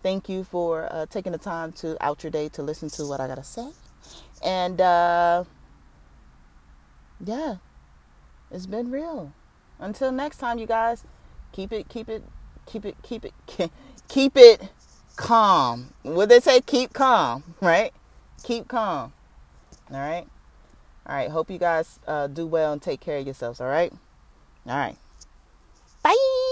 Thank 0.02 0.30
you 0.30 0.42
for 0.44 0.88
uh, 0.90 1.04
taking 1.06 1.32
the 1.32 1.38
time 1.38 1.72
to 1.72 2.02
out 2.02 2.22
your 2.22 2.30
day 2.30 2.48
to 2.50 2.62
listen 2.62 2.88
to 2.90 3.04
what 3.04 3.20
I 3.20 3.26
got 3.26 3.34
to 3.34 3.44
say. 3.44 3.68
And 4.42 4.80
uh, 4.80 5.44
yeah, 7.22 7.56
it's 8.50 8.66
been 8.66 8.90
real. 8.90 9.32
Until 9.78 10.12
next 10.12 10.38
time, 10.38 10.58
you 10.58 10.66
guys, 10.66 11.04
keep 11.52 11.72
it, 11.72 11.88
keep 11.88 12.08
it, 12.08 12.22
keep 12.68 12.84
it 12.84 12.96
keep 13.02 13.24
it 13.24 13.32
keep 14.08 14.36
it 14.36 14.68
calm. 15.18 15.88
Would 16.04 16.28
they 16.30 16.40
say, 16.40 16.60
keep 16.60 16.92
calm, 16.94 17.42
right? 17.60 17.92
Keep 18.44 18.68
calm. 18.68 19.12
All 19.90 19.98
right. 19.98 20.26
All 21.06 21.16
right. 21.16 21.30
Hope 21.30 21.50
you 21.50 21.58
guys 21.58 21.98
uh, 22.06 22.28
do 22.28 22.46
well 22.46 22.72
and 22.72 22.80
take 22.80 23.00
care 23.00 23.18
of 23.18 23.26
yourselves. 23.26 23.60
All 23.60 23.68
right. 23.68 23.92
All 24.66 24.76
right. 24.76 24.96
Bye. 26.02 26.47